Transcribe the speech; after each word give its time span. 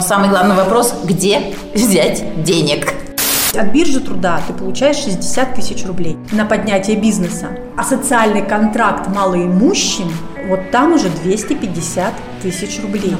Самый 0.00 0.30
главный 0.30 0.54
вопрос– 0.56 0.94
где 1.04 1.54
взять 1.74 2.42
денег? 2.44 2.92
От 3.54 3.66
биржи 3.66 4.00
труда 4.00 4.40
ты 4.46 4.52
получаешь 4.54 4.96
60 4.96 5.54
тысяч 5.54 5.84
рублей 5.86 6.16
на 6.32 6.44
поднятие 6.46 6.96
бизнеса. 6.96 7.48
А 7.76 7.84
социальный 7.84 8.42
контракт 8.42 9.08
малоимущим, 9.08 10.10
вот 10.48 10.70
там 10.70 10.94
уже 10.94 11.08
250 11.10 12.12
тысяч 12.42 12.80
рублей. 12.82 13.14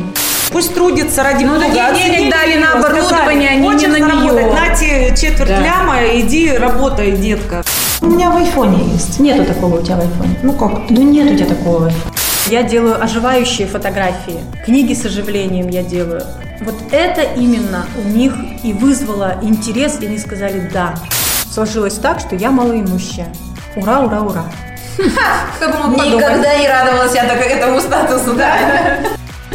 Пусть 0.51 0.75
трудится 0.75 1.22
ради 1.22 1.44
Ну, 1.44 1.54
бога. 1.54 1.67
оцени 1.67 2.17
денег 2.17 2.31
дали 2.31 2.56
на 2.56 2.72
оборудование, 2.72 3.51
а 3.51 3.54
не 3.56 3.69
на 3.87 3.99
заработать? 3.99 4.53
На 4.54 4.74
тебе 4.77 5.15
четверть 5.17 5.49
Да. 5.49 5.61
ляма, 5.61 5.97
иди 6.15 6.53
работай, 6.56 7.13
детка. 7.13 7.63
У 8.01 8.06
меня 8.06 8.31
в 8.31 8.37
айфоне 8.37 8.85
есть. 8.93 9.19
Нету 9.21 9.45
такого 9.45 9.81
у 9.81 9.83
тебя 9.83 9.97
в 9.97 10.01
айфоне. 10.01 10.38
Ну 10.43 10.53
как? 10.54 10.88
Ну 10.90 11.03
нет 11.03 11.31
у 11.33 11.37
тебя 11.37 11.47
такого 11.49 11.79
в 11.81 11.85
айфоне. 11.87 12.15
Я 12.49 12.63
делаю 12.63 13.03
оживающие 13.03 13.67
фотографии, 13.67 14.38
книги 14.65 14.94
с 14.94 15.04
оживлением 15.04 15.69
я 15.69 15.83
делаю. 15.83 16.23
Вот 16.61 16.77
это 16.93 17.23
именно 17.23 17.87
у 17.98 18.09
них 18.09 18.34
и 18.62 18.73
вызвало 18.73 19.34
интерес, 19.43 19.98
и 20.01 20.07
они 20.07 20.16
сказали 20.16 20.71
«да». 20.73 20.95
Сложилось 21.52 21.95
так, 21.95 22.21
что 22.21 22.37
я 22.37 22.52
малоимущая. 22.52 23.27
Ура, 23.74 23.98
ура, 23.98 24.21
ура. 24.21 24.45
Кто 25.57 25.69
бы 25.71 25.88
мог 25.88 25.98
подумать? 25.98 26.15
Никогда 26.15 26.57
не 26.57 26.69
радовалась 26.69 27.15
я 27.16 27.24
так 27.24 27.41
этому 27.41 27.80
статусу, 27.80 28.35
да? 28.35 28.99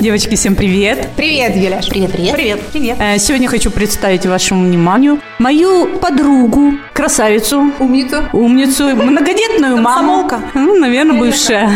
Девочки, 0.01 0.33
всем 0.33 0.55
привет! 0.55 1.09
Привет, 1.15 1.55
Юляш. 1.55 1.87
Привет, 1.87 2.11
привет. 2.11 2.33
Привет. 2.33 2.59
Привет. 2.73 2.97
Э, 2.99 3.19
Сегодня 3.19 3.47
хочу 3.47 3.69
представить 3.69 4.25
вашему 4.25 4.65
вниманию 4.65 5.19
мою 5.37 5.99
подругу, 5.99 6.73
красавицу, 6.91 7.71
Умница. 7.77 8.27
умницу, 8.33 8.95
многодетную 8.95 9.77
маму. 9.77 10.27
Ну, 10.55 10.79
наверное, 10.79 11.19
бывшая. 11.19 11.69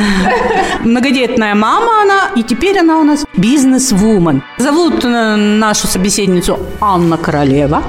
Многодетная 0.83 1.53
мама 1.53 2.01
она, 2.01 2.31
и 2.35 2.41
теперь 2.41 2.79
она 2.79 2.97
у 2.97 3.03
нас 3.03 3.27
бизнес-вумен. 3.37 4.41
Зовут 4.57 5.05
э, 5.05 5.35
нашу 5.35 5.85
собеседницу 5.85 6.57
Анна 6.81 7.17
Королева, 7.17 7.83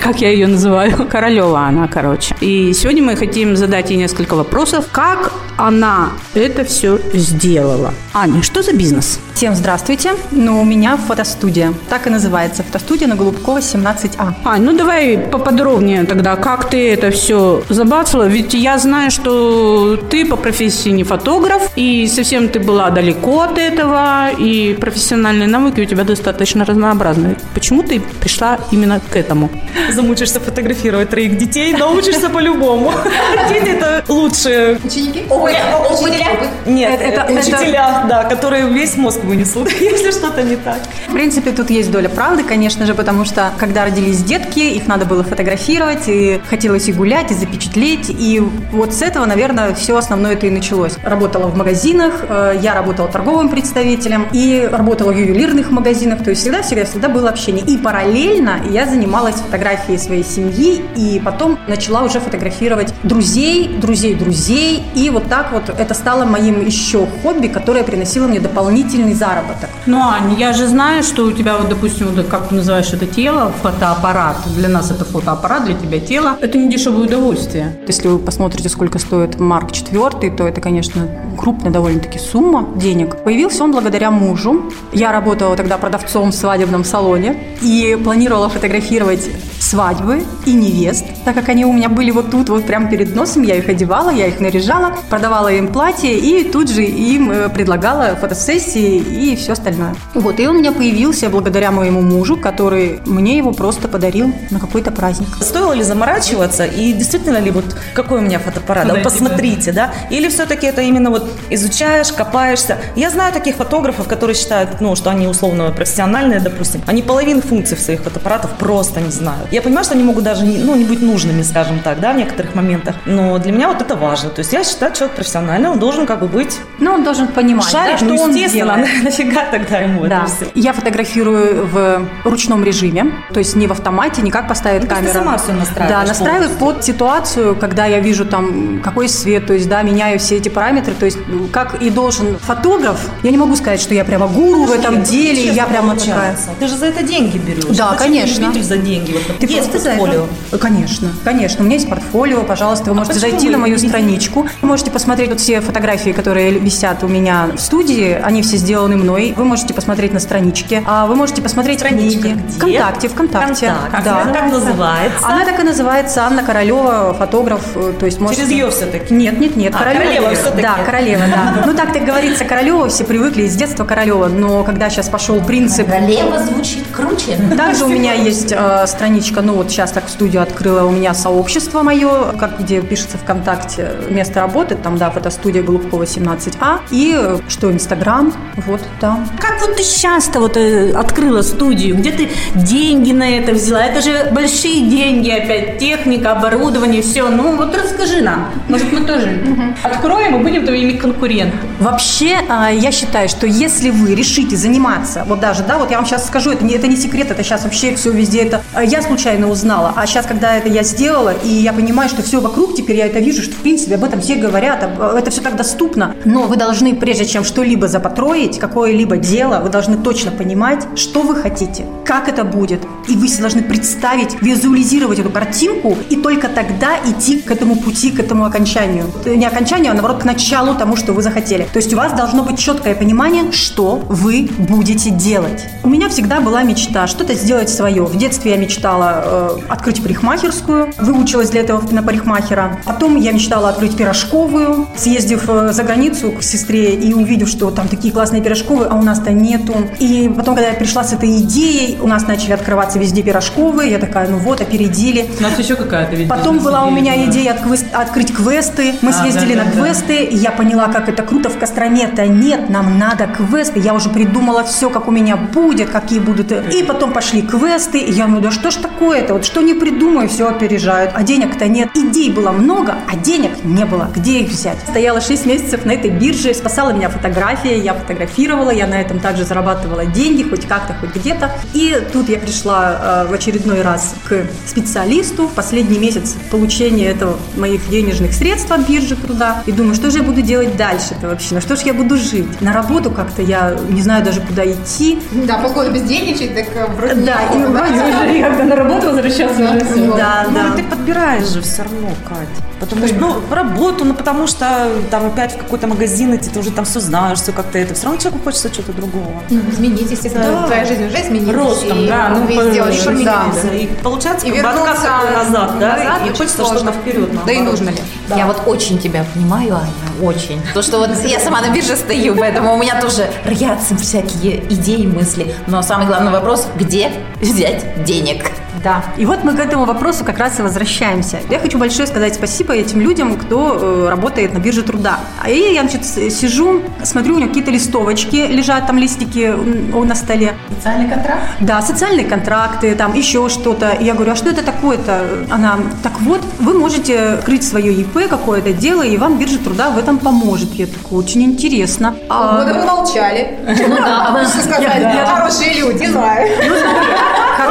как 0.00 0.20
я 0.20 0.30
ее 0.30 0.46
называю. 0.46 1.06
Королева 1.10 1.60
она, 1.60 1.88
короче. 1.88 2.34
И 2.40 2.72
сегодня 2.72 3.02
мы 3.02 3.16
хотим 3.16 3.56
задать 3.56 3.90
ей 3.90 3.96
несколько 3.96 4.34
вопросов, 4.34 4.86
как 4.90 5.32
она 5.56 6.10
это 6.34 6.64
все 6.64 6.98
сделала. 7.12 7.92
Аня, 8.14 8.42
что 8.42 8.62
за 8.62 8.72
бизнес? 8.72 9.20
Всем 9.34 9.54
здравствуйте. 9.54 10.12
Ну, 10.30 10.60
у 10.60 10.64
меня 10.64 10.96
фотостудия. 10.96 11.72
Так 11.88 12.06
и 12.06 12.10
называется. 12.10 12.62
Фотостудия 12.62 13.06
на 13.06 13.16
Голубкова 13.16 13.58
17А. 13.58 14.34
Ань, 14.44 14.62
ну 14.62 14.76
давай 14.76 15.18
поподробнее 15.18 16.04
тогда, 16.04 16.36
как 16.36 16.70
ты 16.70 16.90
это 16.90 17.10
все 17.10 17.62
забацала. 17.68 18.26
Ведь 18.26 18.54
я 18.54 18.78
знаю, 18.78 19.10
что 19.10 19.96
ты 20.10 20.24
по 20.24 20.36
профессии 20.36 20.90
не 20.90 21.04
фотограф, 21.04 21.70
и 21.76 22.06
совсем 22.06 22.48
ты 22.48 22.58
была 22.58 22.90
далеко 22.90 23.42
от 23.42 23.58
этого, 23.58 24.30
и 24.38 24.74
профессиональные 24.80 25.48
навыки 25.48 25.80
у 25.80 25.84
тебя 25.84 26.04
достаточно 26.04 26.64
разнообразные. 26.64 27.36
Почему 27.54 27.82
ты 27.82 28.00
пришла 28.20 28.58
именно 28.70 29.00
к 29.00 29.16
этому? 29.16 29.50
Замучишься 29.92 30.40
фотографировать 30.40 31.10
троих 31.10 31.36
детей, 31.36 31.72
научишься 31.72 32.28
по-любому. 32.30 32.92
Дети 33.48 33.70
это 33.76 34.04
лучшие. 34.08 34.78
Ученики? 34.84 35.24
Ой, 35.28 35.52
Учителя? 35.90 36.26
Нет, 36.66 37.00
это- 37.00 37.32
учителя, 37.32 38.04
да, 38.08 38.24
которые 38.24 38.68
весь 38.68 38.96
мозг 38.96 39.22
вынесут, 39.24 39.70
если 39.80 40.10
что-то 40.10 40.42
не 40.42 40.56
так. 40.56 40.78
В 41.08 41.12
принципе, 41.12 41.50
тут 41.52 41.70
есть 41.70 41.90
доля 41.90 42.08
правды, 42.08 42.44
конечно 42.44 42.86
же, 42.86 42.94
потому 42.94 43.24
что, 43.24 43.50
когда 43.58 43.84
родились 43.84 44.22
детки, 44.22 44.60
их 44.60 44.86
надо 44.86 45.04
было 45.06 45.24
фотографировать, 45.24 46.04
и 46.08 46.40
хотелось 46.48 46.88
и 46.88 46.92
гулять, 46.92 47.30
и 47.30 47.34
запечатлеть, 47.34 48.06
и 48.10 48.40
вот 48.72 48.94
с 48.94 49.02
этого, 49.02 49.26
наверное, 49.26 49.74
все 49.74 49.96
основное 49.96 50.32
это 50.32 50.46
и 50.46 50.50
началось. 50.50 50.92
Работала 51.02 51.46
в 51.48 51.56
магазинах, 51.56 52.24
э, 52.28 52.58
я 52.62 52.74
работала 52.74 53.08
торговым 53.08 53.48
представителем, 53.48 54.26
и 54.32 54.68
работала 54.70 55.12
в 55.12 55.16
ювелирных 55.18 55.70
магазинах, 55.70 56.22
то 56.22 56.30
есть 56.30 56.42
всегда-всегда-всегда 56.42 57.08
было 57.08 57.28
общение. 57.30 57.64
И 57.64 57.76
параллельно 57.76 58.60
я 58.70 58.86
занималась 58.86 59.36
фотографией 59.36 59.79
своей 59.98 60.24
семьи, 60.24 60.82
и 60.96 61.20
потом 61.24 61.58
начала 61.68 62.02
уже 62.02 62.20
фотографировать 62.20 62.94
друзей, 63.02 63.68
друзей-друзей, 63.68 64.82
и 64.94 65.10
вот 65.10 65.28
так 65.28 65.52
вот 65.52 65.68
это 65.68 65.94
стало 65.94 66.24
моим 66.24 66.64
еще 66.64 67.06
хобби, 67.22 67.48
которое 67.48 67.84
приносило 67.84 68.26
мне 68.26 68.40
дополнительный 68.40 69.14
заработок. 69.14 69.70
Ну, 69.86 70.00
Ань, 70.00 70.34
я 70.38 70.52
же 70.52 70.66
знаю, 70.66 71.02
что 71.02 71.24
у 71.24 71.32
тебя, 71.32 71.56
вот, 71.56 71.68
допустим, 71.68 72.08
вот, 72.08 72.26
как 72.26 72.48
ты 72.48 72.54
называешь 72.54 72.92
это 72.92 73.06
тело, 73.06 73.52
фотоаппарат. 73.62 74.36
Для 74.56 74.68
нас 74.68 74.90
это 74.90 75.04
фотоаппарат, 75.04 75.64
для 75.64 75.74
тебя 75.74 76.00
тело. 76.00 76.36
Это 76.40 76.58
не 76.58 76.68
дешевое 76.68 77.06
удовольствие. 77.06 77.76
Если 77.86 78.08
вы 78.08 78.18
посмотрите, 78.18 78.68
сколько 78.68 78.98
стоит 78.98 79.40
Марк 79.40 79.72
4, 79.72 80.30
то 80.36 80.46
это, 80.46 80.60
конечно, 80.60 81.08
крупная 81.38 81.72
довольно-таки 81.72 82.18
сумма 82.18 82.68
денег. 82.76 83.22
Появился 83.24 83.64
он 83.64 83.72
благодаря 83.72 84.10
мужу. 84.10 84.70
Я 84.92 85.12
работала 85.12 85.56
тогда 85.56 85.78
продавцом 85.78 86.30
в 86.30 86.34
свадебном 86.34 86.84
салоне 86.84 87.36
и 87.62 87.98
планировала 88.02 88.48
фотографировать 88.48 89.28
свадьбы 89.70 90.24
и 90.46 90.52
невест, 90.52 91.04
так 91.24 91.34
как 91.34 91.48
они 91.48 91.64
у 91.64 91.72
меня 91.72 91.88
были 91.88 92.10
вот 92.10 92.30
тут, 92.30 92.48
вот 92.48 92.66
прямо 92.66 92.90
перед 92.90 93.14
носом. 93.14 93.42
Я 93.42 93.54
их 93.56 93.68
одевала, 93.68 94.10
я 94.10 94.26
их 94.26 94.40
наряжала, 94.40 94.96
продавала 95.08 95.48
им 95.48 95.68
платье 95.68 96.18
и 96.18 96.50
тут 96.50 96.68
же 96.70 96.82
им 96.82 97.30
э, 97.30 97.48
предлагала 97.48 98.16
фотосессии 98.16 98.96
и 98.96 99.36
все 99.36 99.52
остальное. 99.52 99.94
Вот, 100.14 100.40
и 100.40 100.46
он 100.48 100.56
у 100.56 100.58
меня 100.58 100.72
появился 100.72 101.28
благодаря 101.28 101.70
моему 101.70 102.00
мужу, 102.00 102.36
который 102.36 103.00
мне 103.06 103.36
его 103.36 103.52
просто 103.52 103.86
подарил 103.86 104.32
на 104.50 104.58
какой-то 104.58 104.90
праздник. 104.90 105.28
Стоило 105.40 105.72
ли 105.72 105.84
заморачиваться 105.84 106.64
и 106.64 106.92
действительно 106.92 107.38
ли 107.38 107.50
вот 107.50 107.64
какой 107.94 108.18
у 108.18 108.22
меня 108.22 108.40
фотоаппарат? 108.40 108.88
Да, 108.88 108.94
вот 108.94 109.04
посмотрите, 109.04 109.72
да? 109.72 109.94
Или 110.10 110.28
все-таки 110.28 110.66
это 110.66 110.82
именно 110.82 111.10
вот 111.10 111.30
изучаешь, 111.50 112.12
копаешься? 112.12 112.78
Я 112.96 113.10
знаю 113.10 113.32
таких 113.32 113.54
фотографов, 113.56 114.08
которые 114.08 114.34
считают, 114.34 114.80
ну, 114.80 114.96
что 114.96 115.10
они 115.10 115.28
условно 115.28 115.70
профессиональные, 115.70 116.40
допустим. 116.40 116.82
Они 116.86 117.02
половину 117.02 117.40
функций 117.40 117.76
в 117.76 117.80
своих 117.80 118.00
фотоаппаратов 118.00 118.50
просто 118.58 119.00
не 119.00 119.10
знают. 119.10 119.52
Я 119.52 119.59
понимаю, 119.60 119.84
что 119.84 119.94
они 119.94 120.04
могут 120.04 120.24
даже 120.24 120.44
не, 120.44 120.58
ну, 120.58 120.74
не 120.74 120.84
быть 120.84 121.02
нужными, 121.02 121.42
скажем 121.42 121.80
так, 121.80 122.00
да, 122.00 122.12
в 122.12 122.16
некоторых 122.16 122.54
моментах. 122.54 122.94
Но 123.06 123.38
для 123.38 123.52
меня 123.52 123.68
вот 123.68 123.80
это 123.80 123.96
важно. 123.96 124.30
То 124.30 124.40
есть 124.40 124.52
я 124.52 124.64
считаю, 124.64 124.92
человек 124.94 125.16
профессиональный, 125.16 125.68
он 125.68 125.78
должен 125.78 126.06
как 126.06 126.20
бы 126.20 126.28
быть 126.28 126.58
Ну, 126.78 126.92
он 126.92 127.04
должен 127.04 127.28
понимать, 127.28 127.68
шарить, 127.70 127.92
да, 127.92 127.96
что 127.98 128.06
ну, 128.06 128.20
он 128.22 128.30
естественно, 128.34 128.76
делает. 128.76 129.02
нафига 129.04 129.44
тогда 129.50 129.78
ему 129.78 130.06
Да. 130.06 130.22
это 130.22 130.26
все? 130.26 130.46
Я 130.54 130.72
фотографирую 130.72 131.66
в 131.66 132.06
ручном 132.24 132.64
режиме, 132.64 133.12
то 133.32 133.38
есть 133.38 133.56
не 133.56 133.66
в 133.66 133.72
автомате, 133.72 134.22
не 134.22 134.30
как 134.30 134.48
поставить 134.48 134.82
Ну, 134.82 134.88
камеру. 134.88 135.12
ты 135.12 135.18
сама 135.18 135.36
всё 135.38 135.52
настраиваешь 135.52 136.00
Да, 136.02 136.06
настраиваю 136.06 136.50
под 136.50 136.84
ситуацию, 136.84 137.54
когда 137.56 137.86
я 137.86 138.00
вижу 138.00 138.24
там 138.24 138.80
какой 138.82 139.08
свет, 139.08 139.46
то 139.46 139.52
есть 139.54 139.68
да, 139.68 139.82
меняю 139.82 140.18
все 140.18 140.36
эти 140.36 140.48
параметры, 140.48 140.94
то 140.94 141.04
есть 141.06 141.18
ну, 141.28 141.46
как 141.48 141.82
и 141.82 141.90
должен 141.90 142.38
фотограф. 142.38 142.98
Я 143.22 143.30
не 143.30 143.38
могу 143.38 143.56
сказать, 143.56 143.80
что 143.80 143.94
я 143.94 144.04
прямо 144.04 144.26
гуру 144.28 144.64
в 144.64 144.72
этом 144.72 145.02
деле, 145.02 145.44
я 145.52 145.66
прямо 145.66 145.94
такая. 145.94 146.14
Получается. 146.14 146.48
Ты 146.58 146.66
же 146.66 146.76
за 146.76 146.86
это 146.86 147.02
деньги 147.02 147.38
берешь. 147.38 147.76
Да, 147.76 147.92
же 147.92 147.96
конечно. 147.98 148.52
за 148.62 148.76
деньги. 148.76 149.12
Вот, 149.12 149.39
Ты 149.40 149.52
есть 149.52 149.72
за 149.72 149.90
портфолио. 149.90 150.26
это- 150.50 150.58
Конечно, 150.58 151.08
конечно. 151.24 151.62
У 151.62 151.66
меня 151.66 151.76
есть 151.76 151.88
портфолио, 151.88 152.42
пожалуйста, 152.42 152.90
вы 152.90 152.94
можете 152.96 153.14
почему 153.14 153.30
зайти 153.30 153.46
вы 153.46 153.52
на 153.52 153.58
мою 153.58 153.74
видите? 153.74 153.88
страничку. 153.90 154.46
Вы 154.62 154.68
можете 154.68 154.90
посмотреть 154.90 155.30
вот 155.30 155.40
все 155.40 155.60
фотографии, 155.60 156.10
которые 156.10 156.52
висят 156.58 157.02
у 157.02 157.08
меня 157.08 157.48
в 157.54 157.58
студии. 157.60 158.18
Они 158.22 158.42
все 158.42 158.56
сделаны 158.56 158.96
мной. 158.96 159.34
Вы 159.36 159.44
можете 159.44 159.74
посмотреть 159.74 160.12
на 160.12 160.20
страничке. 160.20 160.82
А 160.86 161.06
вы 161.06 161.14
можете 161.16 161.42
посмотреть 161.42 161.80
Страничка 161.80 162.20
книги. 162.20 162.34
где? 162.34 162.52
ВКонтакте, 162.58 163.08
ВКонтакте. 163.08 163.66
ВКонтакте. 163.72 164.04
Да. 164.04 164.32
Как 164.32 164.52
называется? 164.52 165.26
Она 165.26 165.44
так 165.44 165.58
и 165.60 165.62
называется 165.62 166.22
Анна 166.24 166.42
Королева, 166.42 167.14
фотограф. 167.18 167.62
э, 167.76 167.92
То 167.98 168.06
есть 168.06 168.20
можете... 168.20 168.42
Через 168.42 168.52
ее 168.52 168.70
все-таки. 168.70 169.12
Нет, 169.14 169.38
нет, 169.40 169.56
нет, 169.56 169.74
А, 169.74 169.78
Королева. 169.78 170.02
Королева 170.04 170.34
всё-таки. 170.34 170.62
Да, 170.62 170.74
Королева, 170.84 171.22
да. 171.28 171.62
Ну 171.66 171.74
так 171.74 171.92
так 171.92 172.04
говорится 172.04 172.44
Королева, 172.44 172.88
все 172.88 173.04
привыкли 173.04 173.46
с 173.48 173.54
детства 173.56 173.84
Королева, 173.84 174.26
но 174.28 174.64
когда 174.64 174.90
сейчас 174.90 175.08
пошел 175.08 175.40
принцип 175.40 175.86
Королева 175.88 176.38
звучит 176.40 176.84
круче. 176.92 177.38
также 177.56 177.84
у 177.84 177.88
меня 177.88 178.12
есть 178.14 178.52
э, 178.52 178.86
страничка, 179.30 179.42
ну 179.42 179.54
вот 179.54 179.70
сейчас 179.70 179.92
так 179.92 180.06
в 180.06 180.10
студию 180.10 180.42
открыла 180.42 180.84
у 180.84 180.90
меня 180.90 181.14
сообщество 181.14 181.82
мое, 181.82 182.32
как 182.38 182.60
где 182.60 182.80
пишется 182.80 183.16
ВКонтакте 183.18 183.90
место 184.10 184.40
работы, 184.40 184.74
там, 184.74 184.98
да, 184.98 185.10
фотостудия 185.10 185.62
Голубкова 185.62 186.02
17А, 186.04 186.80
и 186.90 187.38
что, 187.48 187.70
Инстаграм, 187.70 188.32
вот 188.66 188.80
там. 189.00 189.28
Как 189.40 189.60
вот 189.60 189.76
ты 189.76 189.82
сейчас-то 189.82 190.40
вот 190.40 190.56
э, 190.56 190.92
открыла 190.92 191.42
студию? 191.42 191.96
Где 191.96 192.12
ты 192.12 192.28
деньги 192.54 193.12
на 193.12 193.28
это 193.28 193.52
взяла? 193.52 193.84
Это 193.84 194.00
же 194.00 194.30
большие 194.32 194.88
деньги 194.88 195.30
опять, 195.30 195.78
техника, 195.78 196.32
оборудование, 196.32 197.02
все. 197.02 197.28
Ну 197.28 197.56
вот 197.56 197.74
расскажи 197.74 198.20
нам. 198.22 198.50
Может, 198.68 198.92
мы 198.92 199.00
тоже 199.00 199.74
откроем 199.82 200.36
и 200.36 200.42
будем 200.42 200.66
твоими 200.66 200.92
конкурентами. 200.92 201.60
Вообще, 201.78 202.36
а, 202.48 202.70
я 202.70 202.92
считаю, 202.92 203.28
что 203.28 203.46
если 203.46 203.90
вы 203.90 204.14
решите 204.14 204.56
заниматься, 204.56 205.24
вот 205.26 205.40
даже, 205.40 205.62
да, 205.62 205.78
вот 205.78 205.90
я 205.90 205.96
вам 205.98 206.06
сейчас 206.06 206.26
скажу, 206.26 206.50
это 206.50 206.64
не, 206.64 206.74
это 206.74 206.86
не 206.86 206.96
секрет, 206.96 207.30
это 207.30 207.42
сейчас 207.42 207.64
вообще 207.64 207.94
все 207.94 208.10
везде, 208.10 208.42
это 208.42 208.62
а, 208.74 208.82
я 208.82 209.02
случайно 209.02 209.19
случайно 209.20 209.50
узнала. 209.50 209.92
А 209.96 210.06
сейчас, 210.06 210.24
когда 210.24 210.56
это 210.56 210.68
я 210.70 210.82
сделала, 210.82 211.34
и 211.44 211.48
я 211.48 211.74
понимаю, 211.74 212.08
что 212.08 212.22
все 212.22 212.40
вокруг, 212.40 212.74
теперь 212.74 212.96
я 212.96 213.06
это 213.06 213.18
вижу, 213.18 213.42
что, 213.42 213.52
в 213.52 213.58
принципе, 213.58 213.96
об 213.96 214.04
этом 214.04 214.22
все 214.22 214.36
говорят, 214.36 214.82
об- 214.82 215.14
это 215.14 215.30
все 215.30 215.42
так 215.42 215.56
доступно. 215.56 216.14
Но 216.24 216.44
вы 216.44 216.56
должны, 216.56 216.94
прежде 216.94 217.26
чем 217.26 217.44
что-либо 217.44 217.86
запотроить, 217.86 218.58
какое-либо 218.58 219.18
дело, 219.18 219.60
вы 219.60 219.68
должны 219.68 219.98
точно 219.98 220.30
понимать, 220.30 220.86
что 220.96 221.20
вы 221.20 221.36
хотите, 221.36 221.84
как 222.06 222.28
это 222.30 222.44
будет. 222.44 222.80
И 223.08 223.14
вы 223.14 223.28
должны 223.38 223.62
представить, 223.62 224.40
визуализировать 224.40 225.18
эту 225.18 225.28
картинку, 225.28 225.98
и 226.08 226.16
только 226.16 226.48
тогда 226.48 226.96
идти 227.04 227.40
к 227.40 227.50
этому 227.50 227.76
пути, 227.76 228.12
к 228.12 228.20
этому 228.20 228.46
окончанию. 228.46 229.04
Не 229.26 229.44
окончанию, 229.44 229.90
а 229.90 229.94
наоборот, 229.94 230.22
к 230.22 230.24
началу 230.24 230.74
тому, 230.74 230.96
что 230.96 231.12
вы 231.12 231.20
захотели. 231.20 231.66
То 231.70 231.76
есть 231.78 231.92
у 231.92 231.96
вас 231.98 232.14
должно 232.14 232.42
быть 232.42 232.58
четкое 232.58 232.94
понимание, 232.94 233.52
что 233.52 233.96
вы 234.08 234.48
будете 234.58 235.10
делать. 235.10 235.66
У 235.82 235.90
меня 235.90 236.08
всегда 236.08 236.40
была 236.40 236.62
мечта 236.62 237.06
что-то 237.06 237.34
сделать 237.34 237.68
свое. 237.68 238.02
В 238.04 238.16
детстве 238.16 238.52
я 238.52 238.56
мечтала 238.56 239.09
э, 239.24 239.50
открыть 239.68 240.02
парикмахерскую, 240.02 240.92
выучилась 240.98 241.50
для 241.50 241.60
этого 241.62 241.82
на 241.90 242.02
парикмахера. 242.02 242.78
Потом 242.84 243.16
я 243.16 243.32
мечтала 243.32 243.68
открыть 243.70 243.96
пирожковую, 243.96 244.86
съездив 244.96 245.44
э, 245.48 245.72
за 245.72 245.82
границу 245.82 246.32
к 246.32 246.42
сестре 246.42 246.94
и 246.94 247.12
увидев, 247.12 247.48
что 247.48 247.70
там 247.70 247.88
такие 247.88 248.12
классные 248.12 248.42
пирожковые, 248.42 248.88
а 248.90 248.94
у 248.96 249.02
нас-то 249.02 249.30
нету. 249.32 249.74
И 249.98 250.32
потом, 250.36 250.54
когда 250.54 250.70
я 250.70 250.74
пришла 250.76 251.04
с 251.04 251.12
этой 251.12 251.38
идеей, 251.40 251.98
у 252.00 252.06
нас 252.06 252.26
начали 252.26 252.52
открываться 252.52 252.98
везде 252.98 253.22
пирожковые. 253.22 253.90
Я 253.90 253.98
такая, 253.98 254.28
ну 254.28 254.38
вот, 254.38 254.60
опередили. 254.60 255.28
У 255.38 255.42
нас 255.42 255.58
еще 255.58 255.74
какая-то 255.76 256.16
ведь 256.16 256.28
Потом 256.28 256.58
была 256.58 256.84
у 256.84 256.90
меня 256.90 257.24
идея 257.26 257.54
отквыс- 257.54 257.90
открыть 257.92 258.32
квесты. 258.34 258.94
Мы 259.02 259.10
А, 259.10 259.12
съездили 259.12 259.54
да, 259.54 259.64
на 259.64 259.70
да, 259.70 259.76
да. 259.76 259.82
квесты, 259.82 260.24
и 260.24 260.36
я 260.36 260.50
поняла, 260.50 260.88
как 260.88 261.08
это 261.08 261.22
круто 261.22 261.48
в 261.48 261.58
Костроме-то. 261.58 262.26
Нет, 262.26 262.70
нам 262.70 262.98
надо 262.98 263.26
квесты. 263.26 263.78
Я 263.80 263.94
уже 263.94 264.08
придумала 264.10 264.64
все, 264.64 264.90
как 264.90 265.08
у 265.08 265.10
меня 265.10 265.36
будет, 265.36 265.90
какие 265.90 266.18
будут. 266.18 266.52
И 266.52 266.82
потом 266.82 267.12
пошли 267.12 267.42
квесты, 267.42 267.98
и 267.98 268.12
я 268.12 268.24
думаю, 268.26 268.42
да 268.42 268.50
что 268.50 268.70
ж 268.70 268.76
такое-то? 269.00 269.32
Вот 269.34 269.46
что 269.46 269.62
не 269.62 269.72
придумаю, 269.72 270.28
все 270.28 270.46
опережают. 270.46 271.12
А 271.14 271.22
денег-то 271.22 271.66
нет. 271.66 271.88
Идей 271.96 272.30
было 272.30 272.52
много, 272.52 272.96
а 273.10 273.16
денег 273.16 273.64
не 273.64 273.86
было. 273.86 274.10
Где 274.14 274.40
их 274.40 274.50
взять? 274.50 274.78
Стояла 274.88 275.22
6 275.22 275.46
месяцев 275.46 275.86
на 275.86 275.92
этой 275.92 276.10
бирже, 276.10 276.52
спасала 276.52 276.92
меня 276.92 277.08
фотография, 277.08 277.78
я 277.78 277.94
фотографировала, 277.94 278.70
я 278.70 278.86
на 278.86 279.00
этом 279.00 279.18
также 279.18 279.44
зарабатывала 279.44 280.04
деньги, 280.04 280.42
хоть 280.42 280.66
как-то, 280.66 280.94
хоть 281.00 281.16
где-то. 281.16 281.50
И 281.72 281.96
тут 282.12 282.28
я 282.28 282.38
пришла 282.38 283.24
э, 283.24 283.30
в 283.30 283.32
очередной 283.32 283.80
раз 283.80 284.14
к 284.28 284.46
специалисту. 284.66 285.48
В 285.48 285.52
последний 285.52 285.98
месяц 285.98 286.36
получения 286.50 287.06
этого 287.06 287.38
моих 287.56 287.88
денежных 287.88 288.34
средств 288.34 288.70
от 288.70 288.86
биржи 288.86 289.16
труда. 289.16 289.62
И 289.64 289.72
думаю, 289.72 289.94
что 289.94 290.10
же 290.10 290.18
я 290.18 290.24
буду 290.24 290.42
делать 290.42 290.76
дальше-то 290.76 291.28
вообще? 291.28 291.54
На 291.54 291.62
что 291.62 291.74
же 291.74 291.86
я 291.86 291.94
буду 291.94 292.16
жить? 292.16 292.60
На 292.60 292.74
работу 292.74 293.10
как-то 293.10 293.40
я 293.40 293.78
не 293.88 294.02
знаю 294.02 294.22
даже, 294.22 294.42
куда 294.42 294.70
идти. 294.70 295.18
Да, 295.32 295.58
полгода 295.58 295.90
бездельничать, 295.90 296.54
так 296.54 296.66
э, 296.74 296.86
вроде 296.94 297.14
Да, 297.14 297.40
и 297.54 297.58
вроде 297.64 298.42
когда 298.42 298.64
на 298.64 298.76
работу 298.76 298.89
возвращаться 298.98 299.62
уже 299.62 299.84
все. 299.84 300.16
Да, 300.16 300.46
Ну, 300.48 300.54
да. 300.54 300.70
ты 300.76 300.82
подбираешь 300.84 301.46
же 301.48 301.62
все 301.62 301.82
равно, 301.82 302.08
Кать. 302.28 302.48
Потому 302.80 303.06
что, 303.06 303.16
ну, 303.16 303.36
работу, 303.50 304.04
ну, 304.06 304.14
потому 304.14 304.46
что 304.46 304.88
там 305.10 305.26
опять 305.26 305.52
в 305.52 305.58
какой-то 305.58 305.86
магазин 305.86 306.34
идти, 306.34 306.48
ты 306.48 306.58
уже 306.60 306.70
там 306.70 306.86
все 306.86 306.98
знаешь, 307.00 307.38
все 307.38 307.52
как-то 307.52 307.78
это. 307.78 307.92
Все 307.94 308.04
равно 308.06 308.18
человеку 308.18 308.42
хочется 308.44 308.70
чего-то 308.70 308.92
другого. 308.94 309.42
Ну, 309.50 309.60
изменить, 309.70 310.10
естественно, 310.10 310.46
Да. 310.62 310.66
твоя 310.66 310.84
жизнь 310.86 311.04
уже 311.06 311.20
изменилась. 311.20 311.56
Ростом, 311.56 311.98
и 312.04 312.08
да, 312.08 312.28
ну, 312.30 312.46
весь 312.46 312.72
делаешь 312.74 312.96
по- 312.96 313.00
что 313.02 313.10
да. 313.12 313.16
меняется. 313.18 313.66
И 313.68 313.86
получается, 314.02 314.46
И 314.46 314.50
вернуться 314.50 314.80
назад, 314.86 315.78
да, 315.78 315.88
назад 315.96 316.20
и 316.26 316.28
хочется 316.30 316.64
что-то 316.64 316.92
вперед. 316.92 317.28
Да 317.44 317.52
и 317.52 317.60
нужно 317.60 317.90
ли? 317.90 317.98
Я 318.34 318.46
вот 318.46 318.62
очень 318.66 318.98
тебя 318.98 319.24
понимаю, 319.34 319.76
Аня, 319.76 320.26
очень. 320.26 320.60
То, 320.72 320.80
что 320.80 320.98
вот 320.98 321.10
я 321.26 321.38
сама 321.38 321.60
на 321.60 321.68
бирже 321.74 321.96
стою, 321.96 322.34
поэтому 322.34 322.72
у 322.74 322.78
меня 322.78 322.98
тоже 323.00 323.28
роятся 323.44 323.94
всякие 323.96 324.64
идеи, 324.72 325.04
мысли. 325.06 325.54
Но 325.66 325.82
самый 325.82 326.06
главный 326.06 326.32
вопрос, 326.32 326.66
где 326.76 327.10
взять 327.42 328.04
денег? 328.04 328.50
Да. 328.82 329.04
И 329.18 329.26
вот 329.26 329.44
мы 329.44 329.52
к 329.52 329.58
этому 329.60 329.84
вопросу 329.84 330.24
как 330.24 330.38
раз 330.38 330.58
и 330.58 330.62
возвращаемся. 330.62 331.40
Я 331.50 331.58
хочу 331.58 331.78
большое 331.78 332.06
сказать 332.06 332.34
спасибо 332.34 332.74
этим 332.74 333.00
людям, 333.00 333.36
кто 333.36 333.78
э, 333.78 334.08
работает 334.08 334.54
на 334.54 334.58
бирже 334.58 334.82
труда. 334.82 335.20
А 335.42 335.50
я, 335.50 335.82
значит, 335.82 336.04
сижу, 336.04 336.82
смотрю, 337.02 337.34
у 337.34 337.36
меня 337.36 337.48
какие-то 337.48 337.70
листовочки 337.70 338.46
лежат, 338.48 338.86
там 338.86 338.98
листики 338.98 339.40
м, 339.40 340.06
на 340.06 340.14
столе. 340.14 340.54
Социальный 340.76 341.08
контракт? 341.10 341.40
Да, 341.60 341.82
социальные 341.82 342.26
контракты, 342.26 342.94
там 342.94 343.14
еще 343.14 343.48
что-то. 343.48 343.90
И 343.90 344.04
я 344.04 344.14
говорю, 344.14 344.32
а 344.32 344.36
что 344.36 344.48
это 344.50 344.62
такое-то? 344.62 345.44
Она, 345.50 345.78
так 346.02 346.20
вот, 346.20 346.40
вы 346.58 346.74
можете 346.78 347.18
открыть 347.34 347.66
свое 347.66 347.92
ИП, 347.92 348.28
какое-то 348.28 348.72
дело, 348.72 349.02
и 349.02 349.16
вам 349.16 349.38
биржа 349.38 349.58
труда 349.58 349.90
в 349.90 349.98
этом 349.98 350.18
поможет. 350.18 350.72
Я 350.74 350.86
такая, 350.86 351.18
очень 351.18 351.42
интересно. 351.42 352.14
А, 352.28 352.64
вы 352.64 352.84
молчали. 352.86 353.58
Ну 353.66 353.96
да, 353.96 354.44
Что 354.48 354.62
сказать, 354.62 355.28
хорошие 355.28 355.74
люди, 355.80 356.06
знаю. 356.06 356.48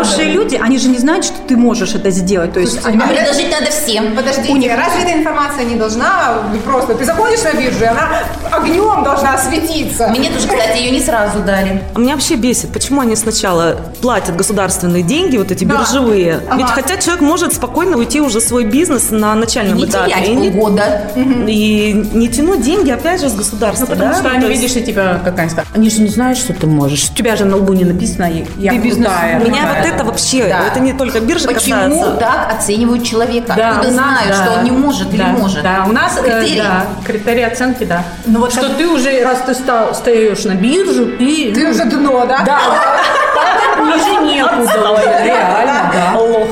Хорошие 0.03 0.31
люди, 0.31 0.55
они 0.61 0.77
же 0.77 0.87
не 0.89 0.97
знают, 0.97 1.25
что 1.25 1.35
ты 1.47 1.57
можешь 1.57 1.93
это 1.95 2.09
сделать. 2.11 2.53
То 2.53 2.59
есть 2.59 2.79
а 2.83 2.89
они- 2.89 2.99
предложить 2.99 3.51
надо 3.51 3.71
всем. 3.71 4.15
Подождите, 4.15 4.75
разве 4.75 5.03
эта 5.03 5.13
информация 5.19 5.65
не 5.65 5.75
должна 5.75 6.39
просто... 6.65 6.95
Ты 6.95 7.05
заходишь 7.05 7.41
на 7.43 7.53
биржу, 7.59 7.83
и 7.83 7.87
она 7.87 8.09
огнем 8.51 9.03
должна 9.03 9.37
светиться. 9.37 10.07
Мне 10.09 10.29
тоже, 10.29 10.47
кстати, 10.47 10.77
ее 10.79 10.91
не 10.91 11.01
сразу 11.01 11.39
дали. 11.39 11.81
А 11.93 11.99
Меня 11.99 12.13
вообще 12.13 12.35
бесит, 12.35 12.71
почему 12.71 13.01
они 13.01 13.15
сначала 13.15 13.77
платят 14.01 14.35
государственные 14.35 15.03
деньги, 15.03 15.37
вот 15.37 15.51
эти 15.51 15.63
Да. 15.65 15.75
биржевые. 15.77 16.39
Ага. 16.49 16.57
Ведь 16.57 16.67
хотя 16.69 16.97
человек 16.97 17.21
может 17.21 17.53
спокойно 17.53 17.97
уйти 17.97 18.21
уже 18.21 18.39
в 18.39 18.43
свой 18.43 18.65
бизнес 18.65 19.11
на 19.11 19.35
начальном 19.35 19.77
Не 19.77 19.85
этапе. 19.85 20.11
терять 20.11 20.27
и 20.29 20.35
не- 20.35 20.49
полгода. 20.51 21.01
И 21.47 22.09
не 22.13 22.27
тянуть 22.27 22.61
деньги, 22.61 22.91
опять 22.91 23.21
же, 23.21 23.29
с 23.29 23.33
государства, 23.33 23.85
Ну, 23.89 23.91
Потому 23.91 24.11
да? 24.11 24.19
что 24.19 24.29
Ну, 24.29 24.35
они, 24.35 24.47
есть- 24.47 24.61
видишь, 24.61 24.75
и 24.77 24.83
тебя, 24.85 25.19
как 25.23 25.37
они 25.39 25.49
они 25.75 25.89
же 25.89 26.01
не 26.01 26.09
знают, 26.09 26.37
что 26.37 26.53
ты 26.53 26.67
можешь. 26.67 27.09
У 27.09 27.13
тебя 27.15 27.35
же 27.35 27.45
на 27.45 27.57
лбу 27.57 27.73
не 27.73 27.83
написано, 27.85 28.29
я 28.57 28.71
Ты 28.71 28.77
бизнес- 28.77 29.07
крутая. 29.07 29.39
Меня 29.39 29.61
вот 29.67 29.77
такая». 29.77 29.88
Это 29.89 30.03
вообще, 30.03 30.47
Да. 30.47 30.67
это 30.67 30.79
не 30.79 30.93
только 30.93 31.19
биржа 31.19 31.47
Почему 31.47 31.75
касается. 32.01 32.11
так 32.19 32.53
оценивают 32.53 33.03
человека? 33.03 33.53
Да, 33.55 33.69
Откуда 33.71 33.91
знают, 33.91 34.29
да. 34.29 34.43
что 34.45 34.53
он 34.59 34.63
не 34.63 34.71
может 34.71 35.09
или 35.13 35.17
Да, 35.21 35.27
может? 35.29 35.63
Да, 35.63 35.85
у 35.87 35.91
нас 35.91 36.17
э, 36.17 36.21
Критерий. 36.23 36.61
да, 36.61 36.85
критерии 37.05 37.43
оценки, 37.43 37.83
да. 37.83 38.03
Ну 38.25 38.39
вот 38.39 38.51
что 38.51 38.61
как- 38.67 38.77
ты 38.77 38.87
уже, 38.87 39.23
раз 39.23 39.39
ты 39.45 39.53
стал, 39.53 39.93
встаешь 39.93 40.43
на 40.45 40.55
биржу, 40.55 41.17
ты... 41.17 41.51
Ты 41.53 41.63
ну, 41.63 41.69
уже 41.71 41.85
дно, 41.85 42.25
да? 42.25 42.39
Да, 42.45 42.59
ниже 43.85 44.21
некуда. 44.25 45.23
Реально, 45.23 45.91
да. 45.93 46.19
Лох. 46.19 46.47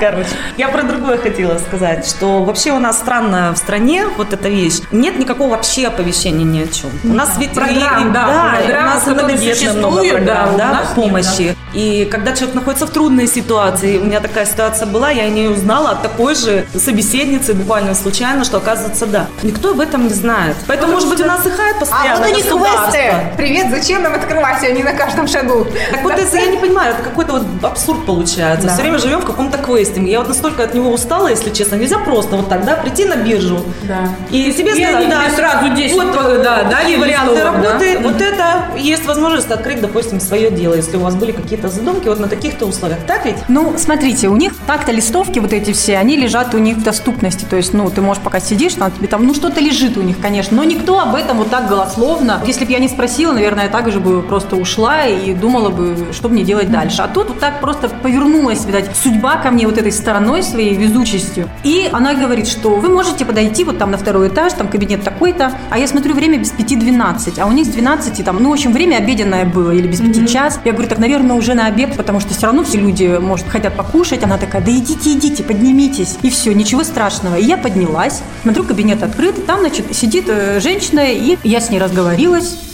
Короче, 0.00 0.28
я 0.56 0.68
про 0.68 0.82
другое 0.82 1.18
хотела 1.18 1.58
сказать, 1.58 2.06
что 2.06 2.42
вообще 2.44 2.72
у 2.72 2.78
нас 2.78 2.98
странно 2.98 3.52
в 3.54 3.58
стране 3.58 4.06
вот 4.16 4.32
эта 4.32 4.48
вещь. 4.48 4.80
Нет 4.92 5.18
никакого 5.18 5.50
вообще 5.50 5.88
оповещения 5.88 6.44
ни 6.44 6.62
о 6.62 6.68
чем. 6.68 6.90
У 7.04 7.14
нас 7.14 7.36
ведь 7.38 7.52
Программ, 7.52 8.12
да, 8.12 8.58
да, 8.68 8.78
у 8.80 8.84
нас 8.84 9.06
многодетные 9.06 9.72
много 9.72 10.08
программ, 10.08 10.56
да, 10.56 10.82
помощи. 10.94 11.56
И 11.74 12.08
когда 12.10 12.32
человек 12.32 12.54
находится 12.54 12.86
в 12.86 12.90
трудной 12.90 13.26
ситуации, 13.26 13.98
у 13.98 14.04
меня 14.04 14.20
такая 14.20 14.46
ситуация 14.46 14.86
была, 14.86 15.10
я 15.10 15.28
не 15.28 15.48
узнала 15.48 15.90
от 15.90 16.02
такой 16.02 16.34
же 16.34 16.66
собеседницы 16.74 17.52
буквально 17.54 17.94
случайно, 17.94 18.44
что 18.44 18.56
оказывается 18.56 19.06
да. 19.06 19.26
Никто 19.42 19.72
об 19.72 19.80
этом 19.80 20.04
не 20.04 20.14
знает. 20.14 20.56
Поэтому, 20.66 20.94
может 20.94 21.08
быть, 21.08 21.20
у 21.20 21.26
нас 21.26 21.44
и 21.46 21.50
хайп 21.50 21.76
А 21.76 21.80
постоянно 21.80 22.20
вот 22.20 22.30
у 22.32 22.34
них 22.34 22.44
государство. 22.44 22.90
квесты. 22.90 23.14
Привет, 23.36 23.66
зачем 23.70 24.02
нам 24.02 24.14
открывать 24.14 24.62
они 24.64 24.82
на 24.82 24.92
каждом 24.92 25.28
шагу? 25.28 25.66
Так 25.90 26.02
вот, 26.02 26.14
это 26.14 26.36
я 26.36 26.46
не 26.46 26.56
понимаю, 26.56 26.94
это 26.94 27.02
какой-то 27.02 27.32
вот 27.32 27.42
абсурд 27.62 28.06
получается. 28.06 28.68
Все 28.68 28.82
время 28.82 28.98
живем 28.98 29.20
в 29.20 29.26
каком-то 29.26 29.58
квесте. 29.58 29.87
Я 29.96 30.18
вот 30.18 30.28
настолько 30.28 30.64
от 30.64 30.74
него 30.74 30.90
устала, 30.90 31.28
если 31.28 31.50
честно. 31.50 31.76
Нельзя 31.76 31.98
просто 31.98 32.36
вот 32.36 32.48
так, 32.48 32.64
да, 32.64 32.74
прийти 32.74 33.04
на 33.04 33.16
биржу. 33.16 33.60
Да. 33.84 34.08
И 34.30 34.52
себе 34.52 34.72
И 34.72 34.84
сказать, 34.84 35.08
да, 35.08 35.24
тебе 35.24 35.36
сразу 35.36 35.74
10, 35.74 35.94
вот, 35.94 36.42
да, 36.42 36.64
дали 36.64 36.88
такие 36.88 36.98
варианты 36.98 37.34
да. 37.34 37.44
работы. 37.44 37.98
Вот 38.02 38.20
это 38.20 38.64
есть 38.78 39.06
возможность 39.06 39.50
открыть, 39.50 39.80
допустим, 39.80 40.20
свое 40.20 40.50
дело, 40.50 40.74
если 40.74 40.96
у 40.96 41.00
вас 41.00 41.14
были 41.14 41.32
какие-то 41.32 41.68
задумки 41.68 42.08
вот 42.08 42.20
на 42.20 42.28
таких-то 42.28 42.66
условиях. 42.66 43.00
Так 43.06 43.24
ведь? 43.24 43.36
Ну, 43.48 43.74
смотрите, 43.76 44.28
у 44.28 44.36
них 44.36 44.52
так-то 44.66 44.92
листовки 44.92 45.38
вот 45.38 45.52
эти 45.52 45.72
все, 45.72 45.96
они 45.96 46.16
лежат 46.16 46.54
у 46.54 46.58
них 46.58 46.76
в 46.76 46.82
доступности. 46.82 47.44
То 47.44 47.56
есть, 47.56 47.72
ну, 47.72 47.88
ты 47.90 48.00
можешь 48.00 48.22
пока 48.22 48.40
сидишь, 48.40 48.74
там, 48.74 48.90
тебе 48.90 49.08
там, 49.08 49.26
ну, 49.26 49.34
что-то 49.34 49.60
лежит 49.60 49.96
у 49.96 50.02
них, 50.02 50.20
конечно. 50.20 50.56
Но 50.56 50.64
никто 50.64 50.98
об 50.98 51.14
этом 51.14 51.38
вот 51.38 51.50
так 51.50 51.68
голословно. 51.68 52.42
Если 52.46 52.64
бы 52.64 52.72
я 52.72 52.78
не 52.78 52.88
спросила, 52.88 53.32
наверное, 53.32 53.64
я 53.64 53.70
так 53.70 53.90
же 53.90 54.00
бы 54.00 54.22
просто 54.22 54.56
ушла 54.56 55.06
и 55.06 55.34
думала 55.34 55.70
бы, 55.70 56.08
что 56.12 56.28
мне 56.28 56.42
делать 56.42 56.70
дальше. 56.70 57.02
А 57.02 57.08
тут 57.08 57.28
вот 57.28 57.38
так 57.38 57.60
просто 57.60 57.88
повернулась, 57.88 58.64
видать, 58.64 58.90
судьба 59.02 59.36
ко 59.36 59.50
мне 59.50 59.66
вот 59.66 59.77
этой 59.78 59.92
стороной 59.92 60.42
своей 60.42 60.74
везучестью. 60.74 61.48
И 61.64 61.88
она 61.92 62.14
говорит, 62.14 62.48
что 62.48 62.76
вы 62.76 62.88
можете 62.88 63.24
подойти 63.24 63.64
вот 63.64 63.78
там 63.78 63.90
на 63.90 63.98
второй 63.98 64.28
этаж, 64.28 64.52
там 64.52 64.68
кабинет 64.68 65.02
такой-то. 65.02 65.52
А 65.70 65.78
я 65.78 65.86
смотрю, 65.86 66.14
время 66.14 66.38
без 66.38 66.50
пяти 66.50 66.76
12. 66.76 67.38
А 67.38 67.46
у 67.46 67.52
них 67.52 67.66
с 67.66 67.68
12 67.70 68.24
там, 68.24 68.42
ну, 68.42 68.50
в 68.50 68.52
общем, 68.52 68.72
время 68.72 68.96
обеденное 68.96 69.44
было 69.44 69.70
или 69.70 69.86
без 69.86 70.00
пяти 70.00 70.26
час. 70.26 70.60
Я 70.64 70.72
говорю, 70.72 70.88
так, 70.88 70.98
наверное, 70.98 71.36
уже 71.36 71.54
на 71.54 71.66
обед, 71.66 71.96
потому 71.96 72.20
что 72.20 72.34
все 72.34 72.46
равно 72.46 72.64
все 72.64 72.78
люди, 72.78 73.18
может, 73.20 73.48
хотят 73.48 73.76
покушать. 73.76 74.22
Она 74.22 74.38
такая, 74.38 74.62
да 74.62 74.70
идите, 74.70 75.12
идите, 75.12 75.42
поднимитесь. 75.42 76.18
И 76.22 76.30
все, 76.30 76.52
ничего 76.52 76.84
страшного. 76.84 77.36
И 77.36 77.44
я 77.44 77.56
поднялась, 77.56 78.22
смотрю, 78.42 78.64
кабинет 78.64 79.02
открыт, 79.02 79.46
там, 79.46 79.60
значит, 79.60 79.94
сидит 79.94 80.24
э, 80.28 80.60
женщина, 80.60 81.00
и 81.04 81.38
я 81.44 81.60
с 81.60 81.70
ней 81.70 81.78
разговорилась. 81.78 82.67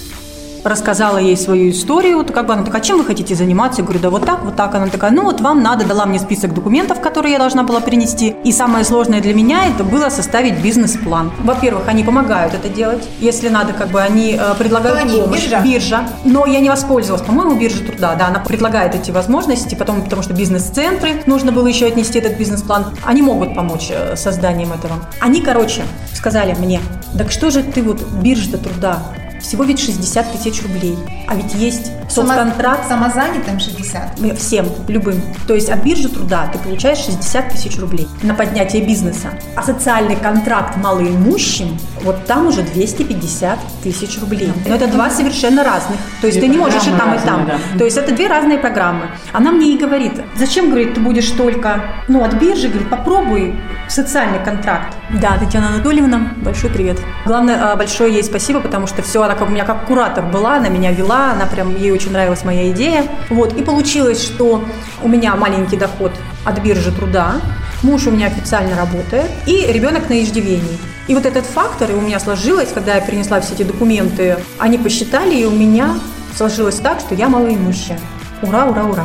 Рассказала 0.65 1.19
ей 1.19 1.37
свою 1.37 1.71
историю, 1.71 2.19
вот 2.19 2.31
как 2.31 2.47
бы 2.47 2.55
она 2.55 2.65
такая, 2.65 2.83
чем 2.83 2.99
вы 2.99 3.05
хотите 3.05 3.35
заниматься? 3.35 3.81
Я 3.81 3.85
говорю, 3.85 4.01
да 4.01 4.11
вот 4.11 4.25
так, 4.25 4.45
вот 4.45 4.57
так. 4.57 4.75
Она 4.75 4.87
такая, 4.89 5.11
ну 5.11 5.25
вот 5.25 5.41
вам 5.41 5.63
надо, 5.63 5.85
дала 5.85 6.07
мне 6.07 6.19
список 6.19 6.55
документов, 6.55 7.01
которые 7.01 7.33
я 7.33 7.39
должна 7.39 7.63
была 7.63 7.81
принести. 7.81 8.35
И 8.45 8.53
самое 8.53 8.85
сложное 8.85 9.21
для 9.21 9.35
меня 9.35 9.67
это 9.67 9.85
было 9.85 10.09
составить 10.09 10.61
бизнес-план. 10.61 11.33
Во-первых, 11.43 11.89
они 11.89 12.03
помогают 12.03 12.55
это 12.55 12.69
делать, 12.69 13.07
если 13.21 13.49
надо, 13.49 13.73
как 13.73 13.89
бы 13.89 14.01
они 14.01 14.39
э, 14.41 14.55
предлагают 14.59 15.01
они? 15.01 15.21
помощь. 15.21 15.45
Биржа? 15.45 15.61
биржа. 15.61 16.09
Но 16.25 16.47
я 16.47 16.61
не 16.61 16.71
воспользовалась, 16.71 17.25
по-моему, 17.25 17.57
биржа 17.59 17.85
труда, 17.85 18.15
да, 18.15 18.29
она 18.29 18.41
предлагает 18.41 18.95
эти 18.95 19.11
возможности, 19.11 19.75
потом, 19.75 20.03
потому 20.03 20.23
что 20.23 20.33
бизнес-центры, 20.33 21.23
нужно 21.27 21.53
было 21.53 21.67
еще 21.67 21.87
отнести 21.87 22.19
этот 22.19 22.39
бизнес-план, 22.39 22.87
они 23.05 23.23
могут 23.23 23.55
помочь 23.55 23.89
э, 23.91 24.17
созданием 24.17 24.73
этого. 24.73 24.95
Они, 25.21 25.41
короче, 25.41 25.83
сказали 26.15 26.55
мне, 26.59 26.81
так 27.17 27.31
что 27.31 27.51
же 27.51 27.63
ты 27.63 27.83
вот 27.83 28.01
биржа 28.23 28.59
труда, 28.59 29.03
всего 29.45 29.65
ведь 29.65 29.79
60 29.79 30.33
тысяч 30.33 30.63
рублей, 30.63 30.97
а 31.29 31.37
ведь 31.37 31.55
есть 31.55 31.93
соцконтракт, 32.15 32.89
Самозанятым 32.89 33.59
60. 33.59 34.21
мы 34.21 34.35
Всем, 34.35 34.67
любым. 34.89 35.21
То 35.47 35.55
есть 35.55 35.69
от 35.69 35.83
биржи 35.83 36.09
труда 36.09 36.49
ты 36.53 36.59
получаешь 36.59 36.99
60 36.99 37.49
тысяч 37.51 37.79
рублей 37.79 38.09
на 38.23 38.35
поднятие 38.35 38.85
бизнеса. 38.85 39.29
А 39.57 39.63
социальный 39.63 40.17
контракт 40.17 40.77
малоимущим, 40.77 41.79
вот 42.03 42.25
там 42.27 42.47
уже 42.47 42.63
250 42.63 43.59
тысяч 43.83 44.21
рублей. 44.21 44.53
Но 44.67 44.75
это 44.75 44.87
два 44.87 45.11
совершенно 45.11 45.65
разных. 45.65 45.99
То 46.21 46.27
есть 46.27 46.41
ты 46.41 46.49
не 46.49 46.57
можешь 46.57 46.87
и 46.87 46.91
там, 46.91 47.15
и 47.15 47.19
там. 47.19 47.51
То 47.79 47.85
есть 47.85 47.97
это 47.97 48.15
две 48.15 48.29
разные 48.29 48.59
программы. 48.59 49.07
Она 49.33 49.51
мне 49.51 49.75
и 49.75 49.79
говорит, 49.79 50.13
зачем, 50.37 50.71
говорит, 50.71 50.95
ты 50.95 51.01
будешь 51.01 51.31
только, 51.31 51.85
ну, 52.09 52.25
от 52.25 52.35
биржи, 52.35 52.69
говорит, 52.69 52.89
попробуй 52.91 53.55
социальный 53.89 54.43
контракт. 54.43 54.95
Да, 55.21 55.37
Татьяна 55.39 55.69
Анатольевна, 55.69 56.33
большой 56.37 56.71
привет. 56.71 56.99
Главное, 57.27 57.73
а, 57.73 57.77
большое 57.77 58.13
ей 58.13 58.25
спасибо, 58.25 58.61
потому 58.61 58.87
что 58.87 59.03
все, 59.03 59.23
она 59.23 59.35
как 59.35 59.49
у 59.49 59.51
меня 59.51 59.65
как 59.65 59.87
куратор 59.87 60.25
была, 60.25 60.57
она 60.57 60.69
меня 60.69 60.91
вела, 60.93 61.33
она 61.33 61.47
прям, 61.47 61.75
ей 61.77 61.93
очень 61.93 62.04
нравилась 62.11 62.45
моя 62.45 62.71
идея. 62.71 63.07
Вот, 63.31 63.53
и 63.55 63.63
получилось, 63.63 64.23
что 64.23 64.65
у 65.03 65.09
меня 65.09 65.35
маленький 65.37 65.77
доход 65.77 66.13
от 66.45 66.59
биржи 66.61 66.93
труда, 66.93 67.37
муж 67.83 68.07
у 68.07 68.11
меня 68.11 68.27
официально 68.27 68.77
работает, 68.77 69.31
и 69.47 69.67
ребенок 69.69 70.09
на 70.09 70.23
иждивении. 70.23 70.79
И 71.07 71.15
вот 71.15 71.27
этот 71.27 71.45
фактор 71.45 71.91
у 71.93 72.01
меня 72.01 72.19
сложилось, 72.19 72.71
когда 72.73 72.95
я 72.95 73.03
принесла 73.03 73.41
все 73.41 73.55
эти 73.55 73.63
документы, 73.63 74.39
они 74.59 74.79
посчитали, 74.79 75.35
и 75.35 75.45
у 75.45 75.51
меня 75.51 75.99
сложилось 76.35 76.77
так, 76.77 77.01
что 77.01 77.15
я 77.15 77.29
малоимущая. 77.29 77.99
Ура, 78.43 78.67
ура, 78.67 78.85
ура. 78.85 79.05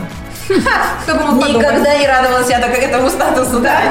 Никогда 0.49 1.97
не 1.97 2.07
радовалась 2.07 2.49
я 2.49 2.59
так 2.59 2.71
этому 2.77 3.09
статусу, 3.09 3.59
да? 3.59 3.81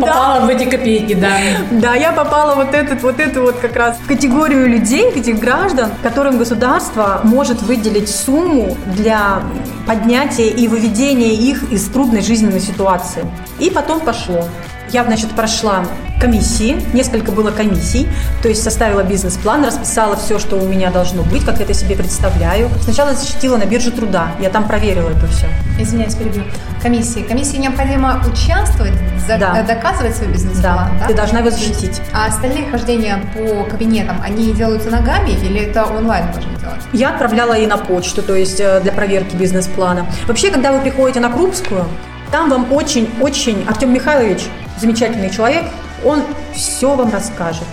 Попала 0.00 0.40
в 0.40 0.48
эти 0.48 0.64
копейки, 0.64 1.14
да. 1.14 1.30
Да, 1.70 1.94
я 1.94 2.12
попала 2.12 2.54
вот 2.54 2.74
этот, 2.74 3.02
вот 3.02 3.20
эту 3.20 3.42
вот 3.42 3.56
как 3.58 3.76
раз 3.76 3.96
в 4.02 4.06
категорию 4.06 4.68
людей, 4.68 5.10
этих 5.10 5.38
граждан, 5.38 5.90
которым 6.02 6.38
государство 6.38 7.20
может 7.24 7.62
выделить 7.62 8.08
сумму 8.08 8.76
для 8.86 9.42
поднятия 9.86 10.48
и 10.48 10.68
выведения 10.68 11.32
их 11.32 11.72
из 11.72 11.88
трудной 11.88 12.22
жизненной 12.22 12.60
ситуации. 12.60 13.24
И 13.58 13.70
потом 13.70 14.00
пошло. 14.00 14.44
Я, 14.90 15.04
значит, 15.04 15.30
прошла 15.30 15.84
комиссии, 16.20 16.82
несколько 16.94 17.30
было 17.30 17.50
комиссий, 17.50 18.08
то 18.42 18.48
есть 18.48 18.62
составила 18.62 19.02
бизнес-план, 19.04 19.64
расписала 19.64 20.16
все, 20.16 20.38
что 20.38 20.56
у 20.56 20.66
меня 20.66 20.90
должно 20.90 21.22
быть, 21.22 21.44
как 21.44 21.58
я 21.58 21.64
это 21.64 21.74
себе 21.74 21.94
представляю. 21.94 22.68
Сначала 22.82 23.14
защитила 23.14 23.56
на 23.56 23.66
бирже 23.66 23.90
труда, 23.92 24.28
я 24.40 24.50
там 24.50 24.66
проверила 24.66 25.10
это 25.10 25.26
все. 25.28 25.46
Извиняюсь, 25.78 26.14
перебью. 26.14 26.42
Комиссии. 26.82 27.20
Комиссии 27.20 27.58
необходимо 27.58 28.20
участвовать, 28.26 28.94
за- 29.28 29.38
Да. 29.38 29.60
э, 29.60 29.66
доказывать 29.66 30.16
свой 30.16 30.28
бизнес-план, 30.28 30.90
да? 30.98 31.06
ты 31.06 31.14
должна 31.14 31.38
его 31.40 31.50
защитить. 31.50 32.00
А 32.12 32.26
остальные 32.26 32.68
хождения 32.70 33.22
по 33.34 33.64
кабинетам, 33.64 34.20
они 34.24 34.52
делаются 34.52 34.90
ногами 34.90 35.30
или 35.30 35.60
это 35.60 35.84
онлайн 35.84 36.26
можно 36.26 36.50
делать? 36.58 36.80
Я 36.92 37.10
отправляла 37.10 37.52
ей 37.56 37.66
на 37.66 37.76
почту, 37.76 38.22
то 38.22 38.34
есть 38.34 38.58
э, 38.58 38.80
для 38.80 38.90
проверки 38.92 39.36
бизнес-плана. 39.36 40.06
Вообще, 40.26 40.50
когда 40.50 40.72
вы 40.72 40.80
приходите 40.80 41.20
на 41.20 41.30
Крупскую, 41.30 41.84
там 42.32 42.50
вам 42.50 42.72
очень-очень 42.72 43.64
Артем 43.68 43.92
Михайлович, 43.94 44.42
замечательный 44.80 45.30
человек, 45.30 45.64
он 46.04 46.22
все 46.54 46.94
вам 46.94 47.12
расскажет. 47.12 47.64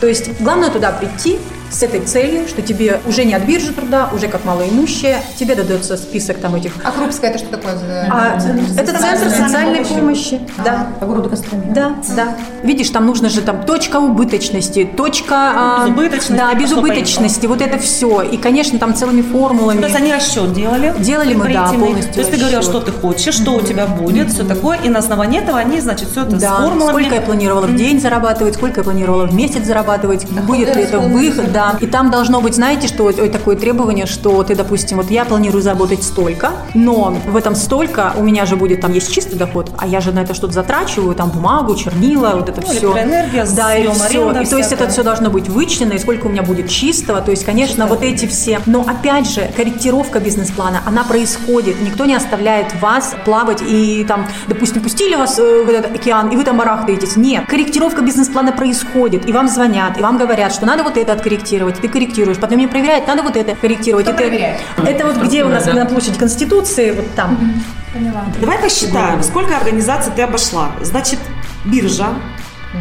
То 0.00 0.06
есть 0.06 0.40
главное 0.40 0.70
туда 0.70 0.92
прийти 0.92 1.38
с 1.72 1.82
этой 1.82 2.00
целью, 2.00 2.46
что 2.48 2.60
тебе 2.62 3.00
уже 3.06 3.24
не 3.24 3.34
от 3.34 3.42
биржи 3.44 3.72
труда, 3.72 4.08
уже 4.12 4.28
как 4.28 4.44
малоимущее, 4.44 5.22
тебе 5.38 5.54
дадется 5.54 5.96
список 5.96 6.38
там 6.38 6.54
этих... 6.54 6.72
А 6.84 6.90
Крупская 6.92 7.30
это 7.30 7.38
что 7.38 7.48
такое? 7.48 7.76
за- 7.76 8.06
А, 8.10 8.38
это 8.76 8.92
центр 8.98 9.30
социальной 9.30 9.84
помощи. 9.84 10.40
Да. 10.64 10.88
По 11.00 11.06
городу 11.06 11.30
Костроме. 11.30 11.72
Да, 11.74 11.92
да. 12.14 12.36
Видишь, 12.62 12.90
там 12.90 13.06
нужно 13.06 13.28
же 13.30 13.40
там 13.40 13.64
точка 13.64 13.96
убыточности, 13.96 14.84
точка... 14.96 15.34
а, 15.54 15.84
Безубыточности, 15.86 16.32
Да, 16.32 16.54
безубыточности, 16.54 17.46
вот 17.46 17.62
это 17.62 17.78
все. 17.78 18.22
И, 18.22 18.36
конечно, 18.36 18.78
там 18.78 18.94
целыми 18.94 19.22
формулами. 19.22 19.78
То 19.80 19.86
есть 19.86 19.96
они 19.96 20.12
расчет 20.12 20.52
делали. 20.52 20.94
Делали 20.98 21.34
мы, 21.34 21.52
да, 21.52 21.68
полностью 21.72 22.12
То 22.14 22.20
есть 22.20 22.30
ты 22.32 22.36
говорила, 22.38 22.62
что 22.62 22.80
ты 22.80 22.92
хочешь, 22.92 23.34
что 23.34 23.52
у 23.54 23.60
тебя 23.62 23.86
будет, 23.86 24.30
все 24.30 24.44
такое. 24.44 24.78
И 24.78 24.88
на 24.90 24.98
основании 24.98 25.40
этого 25.40 25.58
они, 25.58 25.80
значит, 25.80 26.08
все 26.10 26.22
это 26.22 26.38
с 26.38 26.42
Да, 26.42 26.56
формулами. 26.56 26.90
сколько 26.90 27.14
я 27.14 27.20
планировала 27.22 27.66
в 27.66 27.74
день 27.74 27.98
зарабатывать, 28.00 28.54
сколько 28.56 28.80
я 28.80 28.84
планировала 28.84 29.26
в 29.26 29.34
месяц 29.34 29.64
зарабатывать, 29.64 30.26
будет 30.30 30.76
ли 30.76 30.82
это 30.82 30.98
выход, 30.98 31.50
да. 31.52 31.61
И 31.80 31.86
там 31.86 32.10
должно 32.10 32.40
быть, 32.40 32.54
знаете, 32.54 32.88
что 32.88 33.04
вот 33.04 33.32
такое 33.32 33.56
требование, 33.56 34.06
что 34.06 34.42
ты, 34.42 34.54
допустим, 34.54 34.98
вот 34.98 35.10
я 35.10 35.24
планирую 35.24 35.62
заработать 35.62 36.02
столько, 36.02 36.50
но 36.74 37.14
в 37.26 37.36
этом 37.36 37.54
столько 37.54 38.12
у 38.16 38.22
меня 38.22 38.46
же 38.46 38.56
будет, 38.56 38.80
там 38.80 38.92
есть 38.92 39.12
чистый 39.12 39.36
доход, 39.36 39.70
а 39.78 39.86
я 39.86 40.00
же 40.00 40.12
на 40.12 40.20
это 40.20 40.34
что-то 40.34 40.52
затрачиваю, 40.52 41.14
там 41.14 41.30
бумагу, 41.30 41.74
чернила, 41.74 42.32
вот 42.36 42.48
это 42.48 42.60
Ну, 42.60 42.66
все. 42.66 42.74
электроэнергия, 42.74 43.46
да, 43.56 43.76
и 43.76 43.88
все. 43.88 44.04
аренда 44.04 44.40
И 44.42 44.46
то 44.46 44.58
есть 44.58 44.72
это 44.72 44.88
все 44.88 45.02
должно 45.02 45.30
быть 45.30 45.48
вычислено, 45.48 45.92
и 45.92 45.98
сколько 45.98 46.26
у 46.26 46.28
меня 46.28 46.42
будет 46.42 46.68
чистого, 46.68 47.20
то 47.20 47.30
есть, 47.30 47.44
конечно, 47.44 47.86
вот 47.86 48.02
эти 48.02 48.26
все. 48.26 48.60
Но 48.66 48.82
опять 48.82 49.30
же, 49.30 49.50
корректировка 49.56 50.20
бизнес-плана, 50.20 50.82
она 50.86 51.04
происходит, 51.04 51.80
никто 51.80 52.04
не 52.04 52.14
оставляет 52.14 52.80
вас 52.80 53.14
плавать 53.24 53.62
и 53.62 54.04
там, 54.06 54.26
допустим, 54.48 54.82
пустили 54.82 55.14
вас 55.14 55.38
э, 55.38 55.64
в 55.64 55.68
этот 55.68 55.94
океан, 55.94 56.28
и 56.28 56.36
вы 56.36 56.44
там 56.44 56.56
барахтаетесь. 56.56 57.16
Нет, 57.16 57.46
корректировка 57.46 58.02
бизнес-плана 58.02 58.52
происходит, 58.52 59.28
и 59.28 59.32
вам 59.32 59.48
звонят, 59.48 59.98
и 59.98 60.02
вам 60.02 60.18
говорят, 60.18 60.52
что 60.52 60.66
надо 60.66 60.82
вот 60.82 60.96
это 60.96 61.12
откорректировать, 61.12 61.51
ты 61.58 61.88
корректируешь, 61.88 62.38
потом 62.38 62.56
мне 62.58 62.68
проверяют, 62.68 63.06
надо 63.06 63.22
вот 63.22 63.36
это 63.36 63.54
корректировать. 63.54 64.04
Кто 64.06 64.14
это, 64.14 64.22
проверяет? 64.22 64.60
это 64.78 65.06
вот 65.06 65.16
где 65.18 65.44
у 65.44 65.48
нас 65.48 65.66
на 65.66 65.84
площади 65.86 66.18
Конституции, 66.18 66.90
вот 66.92 67.14
там. 67.14 67.62
Поняла. 67.92 68.24
Давай 68.40 68.58
посчитаем, 68.58 69.22
сколько 69.22 69.54
организаций 69.56 70.12
ты 70.16 70.22
обошла. 70.22 70.70
Значит, 70.80 71.18
биржа, 71.64 72.06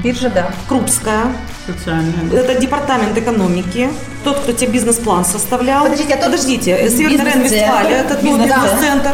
Биржа, 0.01 0.29
да. 0.29 0.51
Крупская, 0.69 1.23
Социальная. 1.67 2.13
это 2.31 2.57
департамент 2.61 3.17
экономики, 3.17 3.89
тот, 4.23 4.37
кто 4.39 4.53
тебе 4.53 4.71
бизнес-план 4.71 5.25
составлял. 5.25 5.83
Подождите, 5.83 6.13
а 6.13 6.15
тот- 6.17 6.25
Подождите, 6.27 6.71
э. 6.71 6.87
Рейн-Вестфалия, 6.87 7.97
этот 8.05 8.21
был 8.23 8.37
Бизнес- 8.37 8.55
бизнес-центр. 8.55 9.11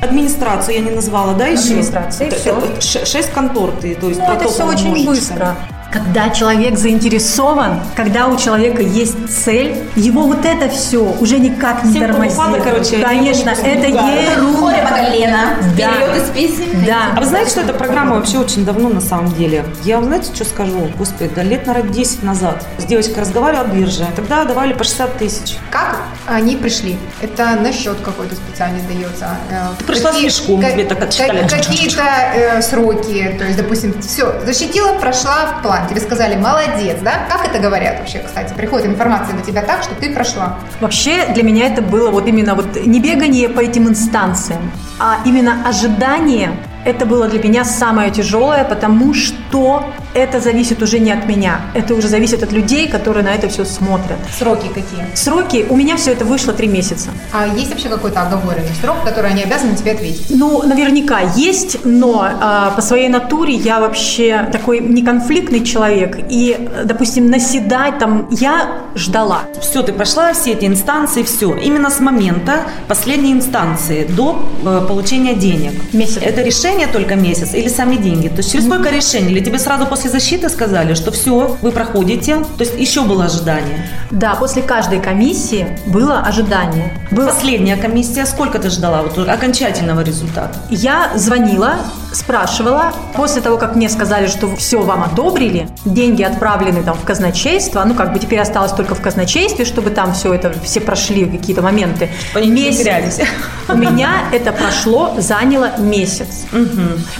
Администрацию 0.00 0.74
я 0.76 0.80
не 0.82 0.90
назвала, 0.92 1.34
да, 1.34 1.46
еще? 1.46 1.62
Администрация, 1.70 2.28
Это- 2.28 2.36
это 2.36 2.80
ш- 2.80 3.04
Шесть 3.04 3.32
контор 3.32 3.72
ты, 3.82 3.96
то 3.96 4.08
есть 4.08 4.20
Ну, 4.20 4.32
это 4.32 4.48
все 4.48 4.64
очень 4.66 5.04
быстро. 5.04 5.56
Когда 5.92 6.30
человек 6.30 6.78
заинтересован, 6.78 7.80
когда 7.96 8.28
у 8.28 8.36
человека 8.36 8.80
есть 8.80 9.16
цель, 9.44 9.76
его 9.96 10.22
вот 10.22 10.44
это 10.44 10.68
все 10.68 10.98
уже 11.20 11.38
никак 11.38 11.82
не 11.84 11.92
Семь 11.94 12.06
тормозит. 12.06 12.36
полупада, 12.36 12.62
короче, 12.64 12.98
Конечно, 12.98 13.50
это 13.50 13.86
ерунда. 13.88 14.88
по 14.88 14.94
колено. 14.94 15.38
Да. 15.76 15.90
Вперед 15.92 16.16
из 16.22 16.30
песен. 16.30 16.84
Да. 16.86 16.96
А 17.16 17.20
вы 17.20 17.26
знаете, 17.26 17.50
что 17.50 17.60
эта 17.62 17.72
программа 17.72 18.16
вообще 18.16 18.38
очень 18.38 18.64
давно 18.64 18.88
на 18.88 19.00
самом 19.00 19.32
деле? 19.34 19.64
Я 19.84 19.96
вам 19.96 20.04
знаете, 20.06 20.32
что 20.34 20.44
скажу? 20.44 20.88
Господи, 20.96 21.30
да 21.34 21.42
лет, 21.42 21.66
наверное, 21.66 21.92
10 21.92 22.22
назад 22.22 22.64
с 22.78 22.84
девочкой 22.84 23.22
разговаривала 23.22 23.64
от 23.66 23.72
биржи. 23.72 24.06
Тогда 24.14 24.44
давали 24.44 24.72
по 24.74 24.84
60 24.84 25.18
тысяч. 25.18 25.56
Как 25.70 25.96
они 26.28 26.54
пришли? 26.56 26.98
Это 27.20 27.56
на 27.60 27.72
счет 27.72 27.98
какой-то 28.04 28.36
специальный 28.36 28.80
дается? 28.82 29.36
Э, 29.50 29.68
Ты 29.78 29.84
пришла 29.84 30.12
с 30.12 30.22
мешком, 30.22 30.60
тебе 30.62 30.84
так 30.84 31.02
отчитали. 31.02 31.40
как- 31.48 31.50
Какие-то 31.50 32.02
э, 32.34 32.62
сроки, 32.62 33.34
то 33.38 33.44
есть, 33.44 33.56
допустим, 33.56 34.00
все, 34.00 34.40
защитила, 34.44 34.92
прошла 34.94 35.46
в 35.58 35.62
план, 35.62 35.79
тебе 35.88 36.00
сказали, 36.00 36.36
молодец, 36.36 36.98
да? 37.02 37.26
Как 37.28 37.46
это 37.46 37.58
говорят 37.58 37.98
вообще, 37.98 38.18
кстати? 38.18 38.52
Приходит 38.54 38.86
информация 38.86 39.36
до 39.36 39.42
тебя 39.42 39.62
так, 39.62 39.82
что 39.82 39.94
ты 39.94 40.12
прошла. 40.12 40.58
Вообще 40.80 41.26
для 41.32 41.42
меня 41.42 41.66
это 41.66 41.82
было 41.82 42.10
вот 42.10 42.26
именно 42.26 42.54
вот 42.54 42.84
не 42.84 43.00
бегание 43.00 43.48
по 43.48 43.60
этим 43.60 43.88
инстанциям, 43.88 44.70
а 44.98 45.18
именно 45.24 45.68
ожидание. 45.68 46.52
Это 46.84 47.04
было 47.04 47.28
для 47.28 47.42
меня 47.42 47.64
самое 47.64 48.10
тяжелое, 48.10 48.64
потому 48.64 49.14
что 49.14 49.84
это 50.14 50.40
зависит 50.40 50.82
уже 50.82 50.98
не 50.98 51.12
от 51.12 51.26
меня. 51.26 51.60
Это 51.74 51.94
уже 51.94 52.08
зависит 52.08 52.42
от 52.42 52.52
людей, 52.52 52.88
которые 52.88 53.22
на 53.22 53.34
это 53.34 53.48
все 53.48 53.64
смотрят. 53.64 54.18
Сроки 54.36 54.68
какие? 54.68 55.06
Сроки, 55.14 55.66
у 55.68 55.76
меня 55.76 55.96
все 55.96 56.12
это 56.12 56.24
вышло 56.24 56.52
три 56.52 56.68
месяца. 56.68 57.10
А 57.32 57.46
есть 57.46 57.70
вообще 57.70 57.88
какой-то 57.88 58.22
оговоренный 58.22 58.74
срок, 58.80 58.96
который 59.04 59.30
они 59.30 59.42
обязаны 59.42 59.76
тебе 59.76 59.92
ответить? 59.92 60.26
Ну, 60.30 60.62
наверняка 60.62 61.20
есть, 61.36 61.84
но 61.84 62.26
а, 62.40 62.70
по 62.70 62.82
своей 62.82 63.08
натуре 63.08 63.54
я 63.54 63.80
вообще 63.80 64.48
такой 64.50 64.80
неконфликтный 64.80 65.64
человек. 65.64 66.18
И, 66.28 66.56
э, 66.58 66.84
допустим, 66.84 67.30
наседать 67.30 67.98
там 67.98 68.28
я 68.30 68.80
ждала. 68.94 69.42
Все, 69.60 69.82
ты 69.82 69.92
прошла 69.92 70.32
все 70.32 70.52
эти 70.52 70.64
инстанции, 70.64 71.22
все. 71.22 71.54
Именно 71.56 71.90
с 71.90 72.00
момента 72.00 72.64
последней 72.88 73.32
инстанции 73.32 74.04
до 74.04 74.42
э, 74.64 74.84
получения 74.88 75.34
денег. 75.34 75.72
Месяц. 75.92 76.18
Это 76.22 76.42
решение 76.42 76.69
решение 76.70 76.86
только 76.86 77.16
месяц 77.16 77.54
или 77.54 77.68
сами 77.68 77.96
деньги? 77.96 78.28
То 78.28 78.38
есть 78.38 78.52
через 78.52 78.66
сколько 78.66 78.90
решений? 78.90 79.32
Или 79.32 79.40
тебе 79.40 79.58
сразу 79.58 79.86
после 79.86 80.10
защиты 80.10 80.48
сказали, 80.48 80.94
что 80.94 81.10
все, 81.10 81.56
вы 81.62 81.72
проходите? 81.72 82.36
То 82.58 82.64
есть 82.64 82.78
еще 82.78 83.02
было 83.02 83.24
ожидание? 83.24 83.88
Да, 84.10 84.34
после 84.34 84.62
каждой 84.62 85.00
комиссии 85.00 85.66
было 85.86 86.20
ожидание. 86.20 86.92
Было... 87.10 87.26
Последняя 87.26 87.76
комиссия, 87.76 88.26
сколько 88.26 88.58
ты 88.58 88.70
ждала 88.70 89.02
вот 89.02 89.28
окончательного 89.28 90.02
результата? 90.02 90.54
Я 90.70 91.12
звонила, 91.16 91.78
спрашивала. 92.12 92.92
После 93.14 93.40
того, 93.40 93.56
как 93.56 93.76
мне 93.76 93.88
сказали, 93.88 94.26
что 94.26 94.54
все 94.56 94.80
вам 94.80 95.02
одобрили, 95.02 95.68
деньги 95.84 96.22
отправлены 96.22 96.82
там 96.82 96.96
в 96.96 97.04
казначейство, 97.04 97.82
ну 97.84 97.94
как 97.94 98.12
бы 98.12 98.18
теперь 98.18 98.40
осталось 98.40 98.72
только 98.72 98.94
в 98.94 99.00
казначействе, 99.00 99.64
чтобы 99.64 99.90
там 99.90 100.12
все 100.12 100.34
это, 100.34 100.52
все 100.64 100.80
прошли 100.80 101.24
какие-то 101.24 101.62
моменты. 101.62 102.10
Месяц. 102.34 103.20
У 103.68 103.76
меня 103.76 104.10
это 104.32 104.52
прошло, 104.52 105.14
заняло 105.18 105.78
месяц. 105.78 106.46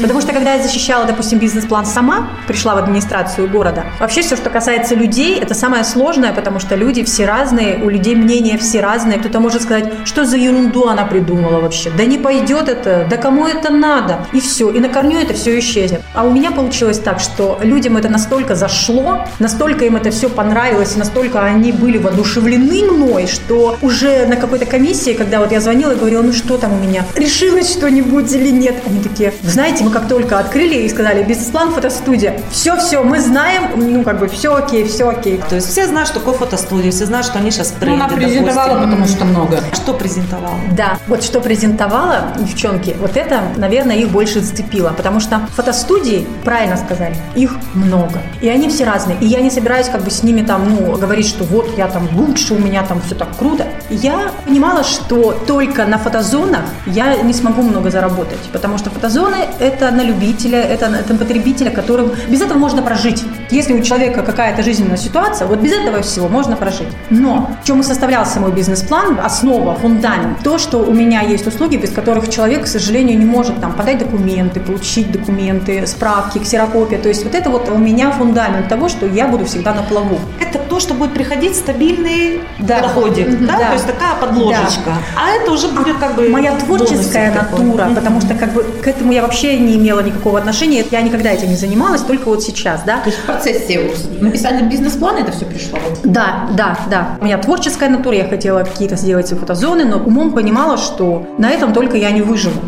Потому 0.01 0.21
что 0.21 0.33
когда 0.33 0.55
я 0.55 0.63
защищала, 0.63 1.05
допустим, 1.05 1.39
бизнес-план 1.39 1.87
сама, 1.87 2.29
пришла 2.47 2.75
в 2.75 2.79
администрацию 2.79 3.49
города, 3.49 3.85
вообще 4.01 4.23
все, 4.23 4.37
что 4.37 4.51
касается 4.51 4.95
людей, 4.95 5.39
это 5.39 5.55
самое 5.55 5.85
сложное, 5.85 6.33
потому 6.33 6.59
что 6.59 6.75
люди 6.75 7.05
все 7.05 7.27
разные, 7.27 7.79
у 7.83 7.89
людей 7.89 8.15
мнения 8.15 8.59
все 8.59 8.81
разные. 8.81 9.19
Кто-то 9.19 9.41
может 9.41 9.63
сказать, 9.63 9.93
что 10.05 10.25
за 10.25 10.37
ерунду 10.37 10.89
она 10.89 11.05
придумала 11.05 11.61
вообще, 11.61 11.91
да 11.91 12.05
не 12.05 12.19
пойдет 12.19 12.69
это, 12.69 13.07
да 13.09 13.17
кому 13.17 13.47
это 13.47 13.71
надо, 13.71 14.27
и 14.33 14.41
все, 14.41 14.71
и 14.71 14.80
на 14.81 14.89
корню 14.89 15.19
это 15.19 15.35
все 15.35 15.59
исчезнет. 15.59 16.03
А 16.15 16.25
у 16.25 16.31
меня 16.31 16.51
получилось 16.51 16.99
так, 16.99 17.21
что 17.21 17.59
людям 17.63 17.97
это 17.97 18.09
настолько 18.09 18.55
зашло, 18.55 19.25
настолько 19.39 19.85
им 19.85 19.97
это 19.97 20.11
все 20.11 20.29
понравилось, 20.29 20.97
настолько 20.97 21.43
они 21.43 21.73
были 21.73 21.99
воодушевлены 21.99 22.91
мной, 22.91 23.27
что 23.27 23.77
уже 23.83 24.27
на 24.27 24.37
какой-то 24.37 24.67
комиссии, 24.67 25.13
когда 25.13 25.41
вот 25.41 25.53
я 25.53 25.61
звонила 25.61 25.93
и 25.93 25.97
говорила, 25.97 26.23
ну 26.23 26.33
что 26.33 26.57
там 26.59 26.73
у 26.73 26.77
меня, 26.79 27.05
решилось 27.17 27.71
что-нибудь 27.73 28.33
или 28.33 28.51
нет? 28.51 28.77
Они 28.87 29.01
такие, 29.01 29.33
вы 29.43 29.51
знаете, 29.51 29.85
мы 29.85 29.91
как 29.91 30.09
только 30.09 30.39
открыли 30.39 30.75
и 30.75 30.89
сказали, 30.89 31.23
бизнес-план, 31.23 31.73
фотостудия, 31.73 32.41
все-все, 32.51 33.03
мы 33.03 33.21
знаем, 33.21 33.71
ну 33.77 34.03
как 34.03 34.19
бы 34.19 34.29
все 34.29 34.55
окей, 34.55 34.87
все 34.87 35.09
окей. 35.09 35.41
То 35.49 35.57
есть 35.57 35.69
все 35.69 35.87
знают, 35.87 36.09
что 36.09 36.21
такое 36.21 36.35
фотостудия, 36.35 36.91
все 36.91 37.07
знают, 37.07 37.27
что 37.27 37.39
они 37.39 37.51
сейчас 37.51 37.69
в 37.79 37.85
Ну, 37.85 37.95
она 37.95 38.09
презентовала, 38.09 38.81
допустим. 38.81 38.91
потому 38.91 39.07
что 39.09 39.25
много. 39.25 39.61
Что 39.75 39.95
презентовала? 39.95 40.55
Да, 40.77 40.99
вот 41.07 41.23
что 41.23 41.41
презентовала 41.41 42.33
девчонки, 42.39 42.97
вот 42.99 43.17
это, 43.17 43.43
наверное, 43.57 43.97
их 43.97 44.09
больше 44.09 44.41
зацепило, 44.41 44.70
потому 44.97 45.21
что 45.21 45.41
фотостудии, 45.55 46.27
правильно 46.45 46.77
сказали, 46.77 47.17
их 47.35 47.53
много, 47.75 48.21
и 48.41 48.49
они 48.49 48.69
все 48.69 48.85
разные, 48.85 49.17
и 49.21 49.27
я 49.27 49.41
не 49.41 49.51
собираюсь 49.51 49.89
как 49.89 50.03
бы 50.03 50.11
с 50.11 50.23
ними 50.23 50.43
там, 50.43 50.69
ну, 50.69 50.97
говорить, 50.97 51.27
что 51.27 51.45
вот 51.45 51.77
я 51.77 51.89
там 51.89 52.09
лучше, 52.15 52.55
у 52.55 52.59
меня 52.59 52.83
там 52.85 53.01
все 53.03 53.15
так 53.15 53.37
круто. 53.37 53.67
Я 53.91 54.33
понимала, 54.47 54.85
что 54.85 55.33
только 55.47 55.85
на 55.87 55.99
фотозонах 55.99 56.65
я 56.87 57.17
не 57.17 57.33
смогу 57.33 57.63
много 57.63 57.91
заработать, 57.91 58.39
потому 58.53 58.79
что 58.79 58.91
фотозоны 58.91 59.37
это 59.59 59.91
на 59.91 60.03
любителя, 60.03 60.61
это 60.61 60.89
на 60.89 61.19
потребителя, 61.19 61.71
которым 61.71 62.13
без 62.29 62.41
этого 62.41 62.59
можно 62.59 62.83
прожить. 62.83 63.25
Если 63.51 63.73
у 63.73 63.83
человека 63.83 64.23
какая-то 64.23 64.63
жизненная 64.63 64.97
ситуация, 64.97 65.47
вот 65.47 65.59
без 65.59 65.73
этого 65.73 66.03
всего 66.03 66.29
можно 66.29 66.57
прожить. 66.57 66.89
Но 67.11 67.51
в 67.63 67.67
чем 67.67 67.81
и 67.81 67.83
составлялся 67.83 68.41
мой 68.41 68.53
бизнес-план, 68.53 69.19
основа, 69.23 69.75
фундамент, 69.75 70.43
то, 70.43 70.59
что 70.59 70.79
у 70.79 70.93
меня 70.93 71.23
есть 71.23 71.47
услуги, 71.47 71.77
без 71.77 71.91
которых 71.91 72.29
человек, 72.31 72.65
к 72.65 72.67
сожалению, 72.67 73.19
не 73.19 73.25
может 73.25 73.61
там 73.61 73.73
подать 73.73 73.99
документы, 73.99 74.60
получить 74.61 75.11
документы, 75.13 75.87
справки, 75.87 76.39
ксерокопия. 76.39 76.99
То 76.99 77.09
есть 77.09 77.25
вот 77.25 77.35
это 77.35 77.51
вот 77.51 77.69
у 77.69 77.79
меня 77.79 78.11
фундамент 78.13 78.69
того, 78.69 78.89
что 78.89 79.07
я 79.07 79.27
буду 79.29 79.45
всегда 79.47 79.75
на 79.75 79.83
плаву. 79.83 80.19
Это 80.41 80.59
то, 80.59 80.81
что 80.81 80.95
будет 80.95 81.13
приходить 81.15 81.55
стабильный 81.57 82.41
Да. 82.59 82.81
доходик, 82.81 83.29
Мгм. 83.29 83.47
да? 83.47 83.59
Да. 83.59 83.67
То 83.69 83.73
есть 83.75 83.87
такая 83.87 84.15
подложечка. 84.21 84.93
А 85.17 85.31
это 85.31 85.51
уже 85.53 85.69
будет 85.69 85.99
как 85.99 86.15
бы 86.15 86.29
Моя 86.29 86.55
творческая 86.57 87.33
такой. 87.33 87.61
натура, 87.65 87.85
Мгм. 87.87 87.95
потому 87.97 88.21
что 88.21 88.35
как 88.35 88.53
бы 88.53 88.63
к 88.63 88.87
этому 88.87 89.13
я 89.13 89.23
вообще 89.23 89.59
не 89.59 89.77
имела 89.77 90.01
никакого 90.01 90.39
отношения. 90.39 90.85
Я 90.91 91.03
никогда 91.03 91.31
этим 91.31 91.49
не 91.49 91.57
занималась, 91.57 92.03
только 92.03 92.29
вот 92.29 92.43
сейчас, 92.43 92.83
да. 92.85 92.99
То 92.99 93.09
есть 93.11 93.19
в 93.19 93.23
процессе 93.25 93.91
написания 94.21 94.63
бизнес-плана 94.63 95.19
это 95.19 95.33
все 95.33 95.45
пришло? 95.45 95.79
Да, 96.05 96.49
да, 96.57 96.77
да. 96.91 97.19
У 97.21 97.25
меня 97.25 97.39
творческая 97.39 97.89
натура, 97.89 98.17
я 98.17 98.29
хотела 98.29 98.61
какие-то 98.65 98.97
сделать 98.97 99.29
фотозоны, 99.31 99.85
но 99.85 99.99
умом 99.99 100.33
понимала, 100.33 100.77
что 100.77 101.27
на 101.39 101.51
этом 101.51 101.73
только 101.73 101.97
я 101.97 102.11
не 102.11 102.23
выживу. 102.23 102.61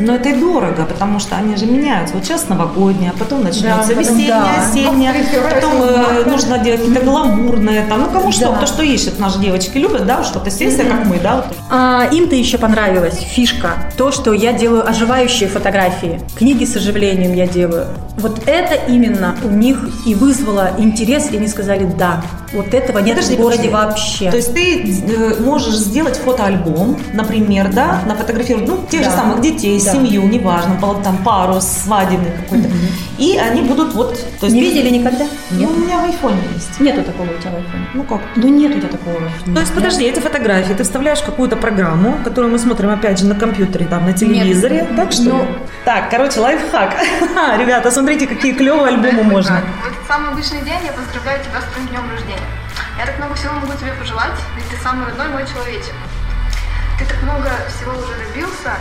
Но 0.00 0.14
это 0.14 0.30
и 0.30 0.34
дорого, 0.34 0.84
потому 0.86 1.18
что 1.18 1.36
они 1.36 1.56
же 1.56 1.66
меняются. 1.66 2.14
Вот 2.14 2.24
сейчас 2.24 2.48
новогодняя, 2.48 3.12
потом 3.18 3.42
начнется 3.42 3.88
потом 3.88 3.98
весенняя, 3.98 4.28
да. 4.28 4.64
осенняя, 4.64 5.14
потом 5.54 5.82
э, 5.82 6.24
нужно 6.26 6.58
делать 6.58 6.80
какие-то 6.80 7.04
гламурные, 7.04 7.84
там, 7.86 8.00
ну 8.02 8.10
кому 8.10 8.32
что, 8.32 8.50
Да. 8.50 8.56
кто 8.56 8.66
что 8.66 8.82
ищет. 8.82 9.18
Наши 9.18 9.38
девочки 9.38 9.78
любят, 9.78 10.06
да, 10.06 10.24
что-то 10.24 10.50
сессия, 10.50 10.84
как 10.84 11.06
мы, 11.06 11.18
да, 11.18 11.36
вот. 11.36 11.56
А, 11.70 12.08
им-то 12.10 12.34
еще 12.34 12.58
понравилась 12.58 13.18
фишка, 13.18 13.74
то, 13.96 14.10
что 14.12 14.32
я 14.32 14.52
делаю 14.52 14.88
оживающие 14.88 15.48
фотографии, 15.48 16.20
книги 16.36 16.64
с 16.64 16.76
оживлением 16.76 17.34
я 17.34 17.46
делаю. 17.46 17.86
Вот 18.16 18.42
это 18.46 18.74
именно 18.74 19.36
у 19.44 19.48
них 19.48 19.78
и 20.06 20.14
вызвало 20.14 20.70
интерес, 20.78 21.30
и 21.30 21.36
они 21.36 21.48
сказали 21.48 21.84
«да». 21.84 22.22
Вот 22.52 22.74
этого 22.74 22.98
нет 22.98 23.16
Подожди, 23.16 23.36
в 23.36 23.40
городе 23.40 23.68
подожди. 23.68 23.86
вообще. 23.86 24.30
То 24.30 24.36
есть 24.36 24.54
ты 24.54 25.02
э, 25.08 25.40
можешь 25.40 25.74
сделать 25.76 26.16
фотоальбом, 26.16 26.98
например, 27.12 27.72
да, 27.72 28.00
нафотографировать, 28.06 28.66
ну, 28.68 28.84
тех 28.90 29.04
же 29.04 29.10
Да. 29.10 29.16
самых 29.16 29.40
детей, 29.40 29.80
Да. 29.84 29.92
семью, 29.92 30.22
неважно, 30.24 30.76
там 31.04 31.18
пару, 31.18 31.60
свадебный 31.60 32.32
какой-то. 32.32 32.68
И 33.18 33.36
они 33.38 33.62
будут 33.62 33.94
вот... 33.94 34.14
То 34.40 34.46
есть 34.46 34.54
не 34.56 34.62
видели 34.62 34.88
никогда? 34.90 35.26
Ну, 35.50 35.68
у 35.68 35.76
меня 35.76 35.98
в 35.98 36.04
айфоне 36.04 36.38
есть. 36.54 36.80
Нету 36.80 37.02
такого 37.02 37.26
у 37.26 37.38
тебя 37.40 37.50
в 37.52 37.56
айфоне. 37.56 37.86
Ну 37.94 38.02
как? 38.04 38.20
Ну 38.36 38.48
нет 38.48 38.74
у 38.74 38.78
тебя 38.80 38.88
такого. 38.88 39.20
То 39.54 39.60
есть, 39.60 39.74
подожди, 39.74 40.04
эти 40.04 40.18
фотографии 40.20 40.72
ты 40.72 40.82
вставляешь 40.82 41.20
какую-то 41.20 41.56
программу, 41.56 42.16
которую 42.24 42.50
мы 42.52 42.58
смотрим, 42.58 42.90
опять 42.90 43.18
же, 43.18 43.26
на 43.26 43.34
компьютере, 43.34 43.86
там, 43.86 44.06
на 44.06 44.12
телевизоре. 44.12 44.86
Так 44.96 45.12
что? 45.12 45.22
Ну. 45.24 45.46
Так, 45.84 46.10
короче, 46.10 46.40
лайфхак. 46.40 46.94
Ребята, 47.58 47.90
смотрите, 47.90 48.26
какие 48.26 48.52
клевые 48.52 48.88
альбомы 48.94 49.22
можно. 49.22 49.60
В 49.84 49.86
этот 49.88 50.06
самый 50.08 50.30
обычный 50.32 50.60
день 50.62 50.80
я 50.86 50.92
поздравляю 50.92 51.40
тебя 51.44 51.60
с 51.60 51.72
твоим 51.72 51.88
днем 51.88 52.10
рождения. 52.10 52.39
Я 53.00 53.06
так 53.06 53.16
много 53.16 53.34
всего 53.34 53.54
могу 53.54 53.72
тебе 53.80 53.92
пожелать, 53.98 54.38
ведь 54.56 54.68
ты 54.68 54.76
самый 54.84 55.06
родной 55.06 55.28
мой 55.28 55.46
человечек. 55.46 55.94
Ты 56.98 57.06
так 57.06 57.22
много 57.22 57.48
всего 57.74 57.92
уже 57.92 58.12
добился, 58.28 58.76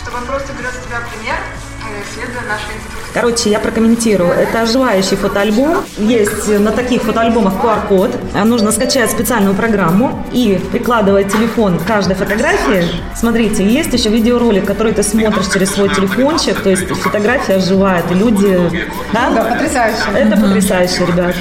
что 0.00 0.16
он 0.16 0.24
просто 0.26 0.52
берет 0.52 0.70
с 0.70 0.86
тебя 0.86 0.98
пример, 1.10 1.34
э, 1.82 2.04
следуя 2.14 2.42
нашей 2.42 2.76
инструкции. 2.76 3.10
Короче, 3.12 3.50
я 3.50 3.58
прокомментирую. 3.58 4.30
Это 4.30 4.60
оживающий 4.60 5.16
фотоальбом. 5.16 5.84
Есть 5.98 6.46
на 6.60 6.70
таких 6.70 7.02
фотоальбомах 7.02 7.54
QR-код. 7.54 8.16
Нужно 8.44 8.70
скачать 8.70 9.10
специальную 9.10 9.56
программу 9.56 10.24
и 10.30 10.64
прикладывать 10.70 11.32
телефон 11.32 11.80
к 11.80 11.84
каждой 11.84 12.14
фотографии. 12.14 12.84
Смотрите, 13.16 13.66
есть 13.68 13.92
еще 13.92 14.08
видеоролик, 14.08 14.66
который 14.66 14.92
ты 14.92 15.02
смотришь 15.02 15.48
через 15.52 15.70
свой 15.70 15.88
телефончик. 15.88 16.62
То 16.62 16.70
есть 16.70 16.86
фотография 16.90 17.54
оживает, 17.54 18.08
и 18.12 18.14
люди... 18.14 18.86
Да, 19.12 19.30
Да? 19.30 19.42
потрясающе. 19.42 19.98
Это 20.14 20.36
потрясающе, 20.36 21.06
ребят. 21.06 21.34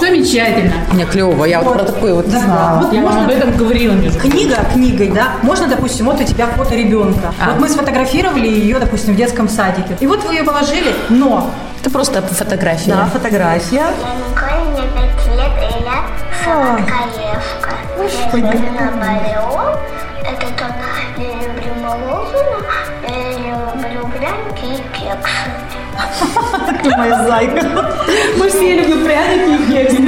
Замечательно. 0.00 0.72
Мне 0.92 1.04
клево, 1.04 1.44
я 1.44 1.60
вот 1.60 1.74
про 1.74 1.84
такое 1.84 2.14
вот 2.14 2.26
не 2.26 2.36
знала. 2.36 2.80
Вот 2.82 2.92
Я 2.92 3.02
вам 3.02 3.12
можно 3.14 3.24
об 3.24 3.30
этом 3.30 3.56
говорила, 3.56 3.92
между. 3.92 4.18
Книга 4.18 4.56
книгой, 4.72 5.10
да? 5.10 5.32
Можно, 5.42 5.68
допустим, 5.68 6.06
вот 6.06 6.20
у 6.20 6.24
тебя 6.24 6.46
фото 6.46 6.74
ребенка. 6.74 7.32
А. 7.40 7.50
Вот 7.50 7.60
мы 7.60 7.68
сфотографировали 7.68 8.48
ее, 8.48 8.78
допустим, 8.78 9.14
в 9.14 9.16
детском 9.16 9.48
садике. 9.48 9.96
И 10.00 10.06
вот 10.06 10.24
вы 10.24 10.34
ее 10.34 10.44
положили, 10.44 10.94
но 11.10 11.50
Это 11.80 11.90
просто 11.90 12.22
фотография. 12.22 12.90
Да, 12.90 13.06
фотография. 13.06 13.86
Пять 14.34 15.26
лет, 15.36 15.52
и 15.60 15.84
я. 15.84 16.04
Это 20.22 20.46
тот, 20.56 20.74
я 21.18 21.32
люблю 21.34 21.74
мороженое, 21.82 22.62
я 23.08 23.74
люблю 23.74 24.08
пряники 24.08 24.64
и 24.64 24.82
кексы. 24.94 25.50
Ты 26.82 26.96
моя 26.96 27.24
зайка. 27.26 27.66
Мы 28.36 28.48
все 28.48 28.80
любим 28.80 29.04
пряники 29.04 29.62
и 29.62 29.72
кексы. 29.72 30.00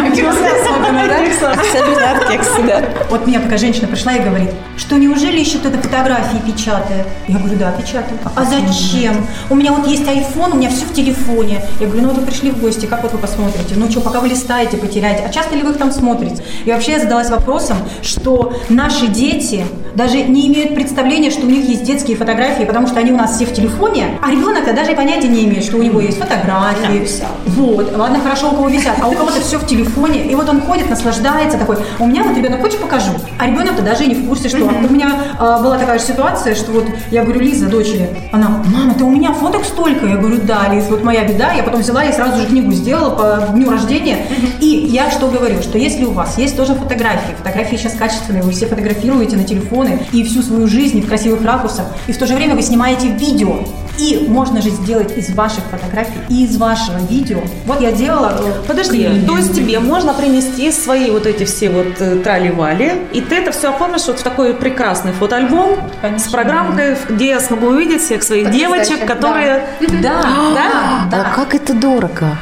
Особенно 1.44 2.12
от 2.12 2.28
кекса, 2.28 2.62
да. 2.66 2.82
вот 3.10 3.26
мне 3.26 3.38
такая 3.38 3.58
женщина 3.58 3.88
пришла 3.88 4.14
и 4.14 4.20
говорит, 4.20 4.50
что 4.76 4.96
неужели 4.96 5.38
еще 5.38 5.58
кто-то 5.58 5.78
фотографии 5.78 6.38
печатает? 6.46 7.06
Я 7.28 7.38
говорю, 7.38 7.56
да, 7.58 7.72
печатаю. 7.72 8.18
А 8.34 8.44
зачем? 8.44 9.26
У 9.50 9.54
меня 9.54 9.72
вот 9.72 9.86
есть 9.86 10.04
iPhone, 10.04 10.52
у 10.52 10.56
меня 10.56 10.70
все 10.70 10.84
в 10.86 10.92
телефоне. 10.92 11.62
Я 11.80 11.86
говорю, 11.86 12.02
ну 12.02 12.08
вот 12.10 12.18
вы 12.20 12.26
пришли 12.26 12.50
в 12.50 12.60
гости, 12.60 12.86
как 12.86 13.02
вот 13.02 13.12
вы 13.12 13.18
посмотрите? 13.18 13.74
Ну 13.76 13.90
что, 13.90 14.00
пока 14.00 14.20
вы 14.20 14.28
листаете, 14.28 14.76
потеряете. 14.76 15.24
А 15.26 15.32
часто 15.32 15.54
ли 15.56 15.62
вы 15.62 15.72
их 15.72 15.78
там 15.78 15.92
смотрите? 15.92 16.42
И 16.64 16.70
вообще 16.70 16.92
я 16.92 17.00
задалась 17.00 17.30
вопросом, 17.30 17.76
что 18.02 18.54
наши 18.68 19.06
дети 19.06 19.64
даже 19.94 20.22
не 20.22 20.48
имеют 20.48 20.74
представления, 20.74 21.30
что 21.30 21.46
у 21.46 21.50
них 21.50 21.68
есть 21.68 21.84
детские 21.84 22.16
фотографии, 22.16 22.64
потому 22.64 22.86
что 22.86 23.00
они 23.00 23.12
у 23.12 23.16
нас 23.16 23.36
все 23.36 23.46
в 23.46 23.52
телефоне, 23.52 24.18
а 24.22 24.30
ребенок-то 24.30 24.72
даже 24.72 24.94
понятия 24.94 25.28
не 25.28 25.44
имеет, 25.44 25.64
что 25.64 25.76
у 25.76 25.82
него 25.82 26.00
есть 26.00 26.18
фотографии. 26.18 27.06
Вот. 27.46 27.96
Ладно, 27.96 28.20
хорошо, 28.20 28.50
у 28.50 28.54
кого 28.54 28.68
висят, 28.68 28.96
а 29.00 29.08
у 29.08 29.12
кого-то 29.12 29.40
все 29.40 29.58
в 29.58 29.66
телефоне. 29.66 30.26
И 30.26 30.34
вот 30.34 30.48
он 30.48 30.60
ходит, 30.60 30.88
наслаждается 30.90 31.58
такой. 31.58 31.76
У 31.98 32.06
меня 32.06 32.22
вот 32.22 32.36
ребенок, 32.36 32.60
хочешь 32.60 32.78
покажу? 32.78 33.12
А 33.38 33.46
ребенок-то 33.46 33.82
даже 33.82 34.04
и 34.04 34.08
не 34.08 34.14
в 34.14 34.28
курсе, 34.28 34.48
что... 34.48 34.62
У 34.62 34.92
меня 34.92 35.12
а, 35.38 35.62
была 35.62 35.78
такая 35.78 35.98
же 35.98 36.04
ситуация, 36.04 36.54
что 36.54 36.72
вот 36.72 36.84
я 37.10 37.22
говорю, 37.22 37.40
Лиза, 37.40 37.66
дочери, 37.66 38.08
она, 38.32 38.48
мама, 38.48 38.94
ты 38.94 39.04
у 39.04 39.10
меня 39.10 39.32
фоток 39.32 39.64
столько? 39.64 40.06
Я 40.06 40.16
говорю, 40.16 40.40
да, 40.42 40.68
Лиз, 40.72 40.86
вот 40.88 41.02
моя 41.04 41.24
беда. 41.24 41.52
Я 41.52 41.62
потом 41.62 41.80
взяла 41.80 42.04
и 42.04 42.12
сразу 42.12 42.40
же 42.40 42.46
книгу 42.46 42.72
сделала 42.72 43.10
по 43.10 43.52
дню 43.52 43.70
рождения. 43.70 44.26
И 44.60 44.66
я 44.66 45.10
что 45.10 45.28
говорю, 45.28 45.62
что 45.62 45.78
если 45.78 46.04
у 46.04 46.12
вас 46.12 46.38
есть 46.38 46.56
тоже 46.56 46.74
фотографии, 46.74 47.34
фотографии 47.36 47.76
сейчас 47.76 47.94
качественные, 47.94 48.42
вы 48.42 48.52
все 48.52 48.66
фотографируете 48.66 49.36
на 49.36 49.44
телефоны 49.82 50.06
и 50.12 50.24
всю 50.24 50.42
свою 50.42 50.66
жизнь 50.66 51.00
в 51.02 51.08
красивых 51.08 51.44
ракурсах, 51.44 51.86
и 52.06 52.12
в 52.12 52.18
то 52.18 52.26
же 52.26 52.34
время 52.34 52.54
вы 52.54 52.62
снимаете 52.62 53.08
видео, 53.08 53.64
и 53.98 54.26
можно 54.28 54.62
же 54.62 54.70
сделать 54.70 55.16
из 55.16 55.30
ваших 55.34 55.64
фотографий 55.64 56.18
и 56.28 56.44
из 56.44 56.56
вашего 56.56 56.98
видео. 56.98 57.40
Вот 57.66 57.80
я 57.80 57.92
делала... 57.92 58.40
э, 58.40 58.52
Подожди, 58.66 59.04
книги. 59.04 59.26
то 59.26 59.36
есть 59.36 59.54
тебе 59.54 59.78
можно 59.80 60.14
принести 60.14 60.72
свои 60.72 61.10
вот 61.10 61.26
эти 61.26 61.44
все 61.44 61.68
вот 61.70 62.00
э, 62.00 62.16
трали-вали, 62.16 62.92
и 63.12 63.20
ты 63.20 63.36
это 63.36 63.52
все 63.52 63.70
оформишь 63.70 64.06
вот 64.06 64.18
в 64.18 64.22
такой 64.22 64.54
прекрасный 64.54 65.12
фотоальбом 65.12 65.78
с 66.16 66.28
программкой, 66.28 66.96
где 67.08 67.28
я 67.28 67.40
смогу 67.40 67.66
увидеть 67.66 68.02
всех 68.02 68.22
своих 68.22 68.46
Потрясающе, 68.46 68.84
девочек, 68.88 69.06
которые... 69.06 69.66
Да, 70.02 70.22
да, 70.54 71.08
Да 71.10 71.24
как 71.34 71.54
это 71.54 71.74
дорого. 71.74 72.38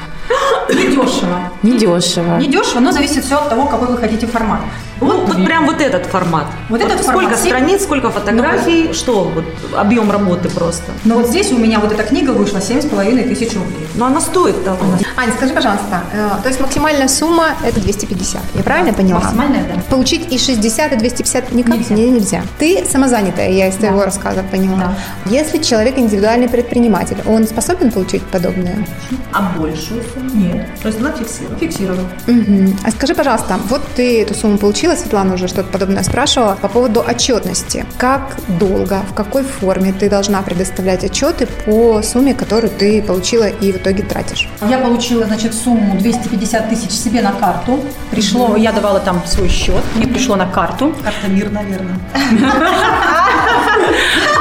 Недешево. 0.69 1.51
Недешево. 1.63 2.39
Недешево, 2.39 2.81
но 2.81 2.93
зависит 2.93 3.25
все 3.25 3.37
от 3.37 3.49
того, 3.49 3.67
какой 3.67 3.89
вы 3.89 3.99
хотите 3.99 4.27
формат. 4.27 4.61
Вот, 5.01 5.29
вот 5.29 5.45
прям 5.45 5.67
вот 5.67 5.81
этот 5.81 6.07
формат. 6.07 6.47
Вот 6.69 6.81
этот 6.81 7.03
сколько 7.03 7.21
формат. 7.21 7.39
страниц, 7.39 7.83
сколько 7.83 8.11
фотографий, 8.11 8.93
что 8.93 9.25
вот 9.25 9.45
объем 9.77 10.11
работы 10.11 10.51
просто. 10.51 10.93
Но 11.05 11.17
вот 11.17 11.29
здесь 11.29 11.51
у 11.53 11.59
меня 11.59 11.81
вот 11.81 11.93
эта 11.93 12.03
книга 12.03 12.31
вышла 12.31 12.59
7,5 12.59 13.29
тысяч 13.29 13.55
рублей. 13.55 13.89
Но 13.95 14.07
она 14.07 14.21
стоит 14.21 14.63
того. 14.65 14.79
Аня, 15.21 15.33
скажи, 15.35 15.53
пожалуйста, 15.53 16.03
э, 16.15 16.31
то 16.43 16.49
есть 16.49 16.61
максимальная 16.61 17.07
сумма 17.07 17.49
это 17.63 17.79
250, 17.79 18.41
я 18.55 18.63
правильно 18.63 18.95
поняла? 18.95 19.21
Максимальная, 19.21 19.65
да. 19.65 19.83
Получить 19.91 20.33
и 20.33 20.39
60, 20.39 20.93
и 20.95 20.97
250 20.97 21.53
никак 21.53 21.75
Нельзя. 21.77 21.95
Не, 21.95 22.11
нельзя. 22.11 22.43
Ты 22.59 22.87
самозанятая, 22.91 23.51
я 23.51 23.69
из 23.69 23.75
твоего 23.75 24.03
рассказа 24.07 24.43
поняла. 24.43 24.95
Если 25.27 25.59
человек 25.59 25.99
индивидуальный 25.99 26.49
предприниматель, 26.49 27.19
он 27.27 27.47
способен 27.47 27.91
получить 27.93 28.23
подобное? 28.23 28.87
А 29.35 29.53
большую 29.59 30.03
сумму? 30.15 30.31
Нет, 30.33 30.67
То 30.81 30.89
есть 30.89 31.01
она 31.01 31.13
фиксирована. 31.13 31.59
фиксировано. 31.59 32.09
Мгм. 32.27 32.79
А 32.83 32.91
скажи, 32.91 33.15
пожалуйста, 33.15 33.59
вот 33.69 33.83
ты 33.95 34.23
эту 34.23 34.33
сумму 34.33 34.57
получила, 34.57 34.95
Светлана 34.95 35.35
уже 35.35 35.49
что-то 35.49 35.69
подобное 35.71 36.03
спрашивала, 36.03 36.57
по 36.63 36.69
поводу 36.69 37.01
отчетности. 37.07 37.85
Как 37.99 38.37
долго, 38.59 39.03
в 39.11 39.13
какой 39.13 39.43
форме 39.43 39.93
ты 39.93 40.09
должна 40.09 40.41
предоставлять 40.41 41.05
отчеты 41.05 41.47
по 41.67 42.01
сумме, 42.03 42.33
которую 42.33 42.71
ты 42.71 43.03
получила 43.03 43.49
и 43.49 43.71
в 43.71 43.77
итоге 43.77 44.03
тратишь? 44.03 44.49
Я 44.67 44.79
получила, 44.79 45.10
значит, 45.19 45.55
сумму 45.55 45.99
250 45.99 46.69
тысяч 46.69 46.91
себе 46.91 47.23
на 47.23 47.33
карту. 47.33 47.81
Пришло, 48.11 48.57
я 48.57 48.73
давала 48.73 49.01
там 49.01 49.23
свой 49.27 49.49
счет, 49.49 49.83
мне 49.95 50.07
пришло 50.07 50.37
на 50.37 50.47
карту. 50.47 50.95
Карта 51.03 51.29
мир, 51.29 51.51
наверное. 51.51 51.99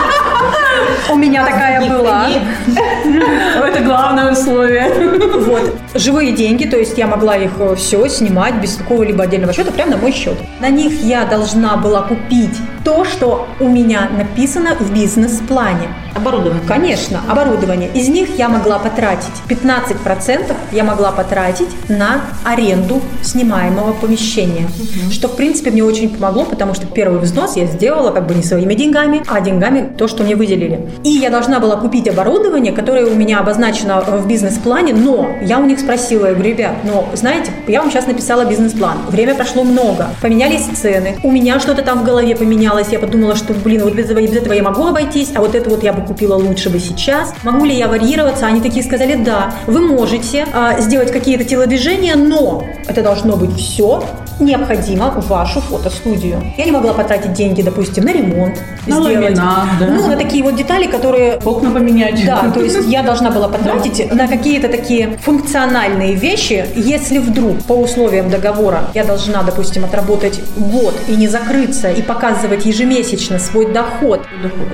У 1.09 1.15
меня 1.15 1.45
такая 1.45 1.89
была. 1.89 2.27
Это 3.67 3.83
главное 3.83 4.31
условие. 4.31 4.91
Вот. 5.39 5.75
Живые 5.95 6.33
деньги, 6.33 6.65
то 6.65 6.77
есть 6.77 6.97
я 6.97 7.07
могла 7.07 7.37
их 7.37 7.51
все 7.77 8.07
снимать 8.07 8.55
без 8.55 8.75
какого-либо 8.75 9.23
отдельного 9.23 9.53
счета, 9.53 9.71
прямо 9.71 9.91
на 9.91 9.97
мой 9.97 10.11
счет. 10.11 10.37
На 10.59 10.69
них 10.69 11.01
я 11.01 11.25
должна 11.25 11.77
была 11.77 12.01
купить 12.03 12.57
то, 12.83 13.05
что 13.05 13.47
у 13.59 13.67
меня 13.67 14.09
написано 14.15 14.75
в 14.79 14.93
бизнес-плане. 14.93 15.87
Оборудование. 16.15 16.63
Конечно, 16.67 17.21
оборудование. 17.27 17.89
Из 17.93 18.07
них 18.09 18.37
я 18.37 18.49
могла 18.49 18.79
потратить 18.79 19.29
15% 19.47 20.55
я 20.71 20.83
могла 20.83 21.11
потратить 21.11 21.69
на 21.87 22.21
аренду 22.43 23.01
снимаемого 23.21 23.93
помещения. 23.93 24.67
Что, 25.11 25.27
в 25.27 25.35
принципе, 25.35 25.71
мне 25.71 25.83
очень 25.83 26.09
помогло, 26.09 26.45
потому 26.45 26.73
что 26.73 26.85
первый 26.87 27.19
взнос 27.19 27.55
я 27.55 27.65
сделала 27.65 28.11
как 28.11 28.27
бы 28.27 28.35
не 28.35 28.43
своими 28.43 28.73
деньгами, 28.73 29.23
а 29.27 29.41
деньгами 29.41 29.93
то, 29.97 30.07
что 30.07 30.23
мне 30.23 30.35
выделили. 30.35 30.88
И 31.03 31.09
я 31.09 31.29
должна 31.29 31.59
была 31.59 31.75
купить 31.77 32.07
оборудование, 32.07 32.73
которое 32.73 33.05
у 33.05 33.15
меня 33.15 33.39
обозначено 33.39 34.01
в 34.01 34.27
бизнес-плане, 34.27 34.93
но 34.93 35.29
я 35.41 35.59
у 35.59 35.65
них 35.65 35.79
спросила, 35.79 36.27
я 36.27 36.33
говорю, 36.33 36.49
ребят, 36.49 36.75
но 36.83 37.07
знаете, 37.13 37.51
я 37.67 37.81
вам 37.81 37.91
сейчас 37.91 38.07
написала 38.07 38.45
бизнес-план, 38.45 38.97
время 39.09 39.35
прошло 39.35 39.63
много, 39.63 40.09
поменялись 40.21 40.65
цены, 40.65 41.17
у 41.23 41.31
меня 41.31 41.59
что-то 41.59 41.81
там 41.81 41.99
в 41.99 42.03
голове 42.03 42.35
поменялось, 42.35 42.87
я 42.91 42.99
подумала, 42.99 43.35
что, 43.35 43.53
блин, 43.53 43.83
вот 43.83 43.93
без 43.93 44.05
этого, 44.05 44.21
без 44.21 44.35
этого 44.35 44.53
я 44.53 44.63
могу 44.63 44.87
обойтись, 44.87 45.31
а 45.35 45.39
вот 45.39 45.55
это 45.55 45.69
вот 45.69 45.83
я 45.83 45.93
бы 45.93 46.01
купила 46.01 46.35
лучше 46.35 46.69
бы 46.69 46.79
сейчас. 46.79 47.33
Могу 47.43 47.65
ли 47.65 47.75
я 47.75 47.87
варьироваться? 47.87 48.45
Они 48.45 48.61
такие 48.61 48.83
сказали, 48.83 49.15
да, 49.15 49.53
вы 49.67 49.81
можете 49.81 50.45
а, 50.53 50.79
сделать 50.79 51.11
какие-то 51.11 51.43
телодвижения, 51.43 52.15
но 52.15 52.65
это 52.87 53.01
должно 53.03 53.35
быть 53.35 53.55
все 53.55 54.03
необходимо 54.39 55.11
в 55.11 55.27
вашу 55.27 55.61
фотостудию. 55.61 56.41
Я 56.57 56.65
не 56.65 56.71
могла 56.71 56.93
потратить 56.93 57.33
деньги, 57.33 57.61
допустим, 57.61 58.05
на 58.05 58.11
ремонт, 58.13 58.61
На 58.87 58.99
ламинат, 58.99 59.67
да. 59.79 59.87
ну, 59.87 60.07
на 60.07 60.15
такие 60.17 60.43
вот 60.43 60.55
детали, 60.55 60.87
которые 60.87 61.35
Окна 61.45 61.71
поменять. 61.71 62.25
да, 62.25 62.49
то 62.53 62.61
есть 62.61 62.79
я 62.87 63.03
должна 63.03 63.31
была 63.31 63.47
потратить 63.47 64.11
на 64.13 64.27
какие-то 64.27 64.67
такие 64.69 65.17
функциональные 65.21 66.15
вещи, 66.15 66.65
если 66.75 67.17
вдруг 67.19 67.63
по 67.63 67.73
условиям 67.73 68.29
договора 68.29 68.83
я 68.93 69.03
должна, 69.03 69.43
допустим, 69.43 69.85
отработать 69.85 70.39
год 70.57 70.93
и 71.07 71.15
не 71.15 71.27
закрыться, 71.27 71.89
и 71.91 72.01
показывать 72.01 72.65
ежемесячно 72.65 73.39
свой 73.39 73.71
доход. 73.71 74.21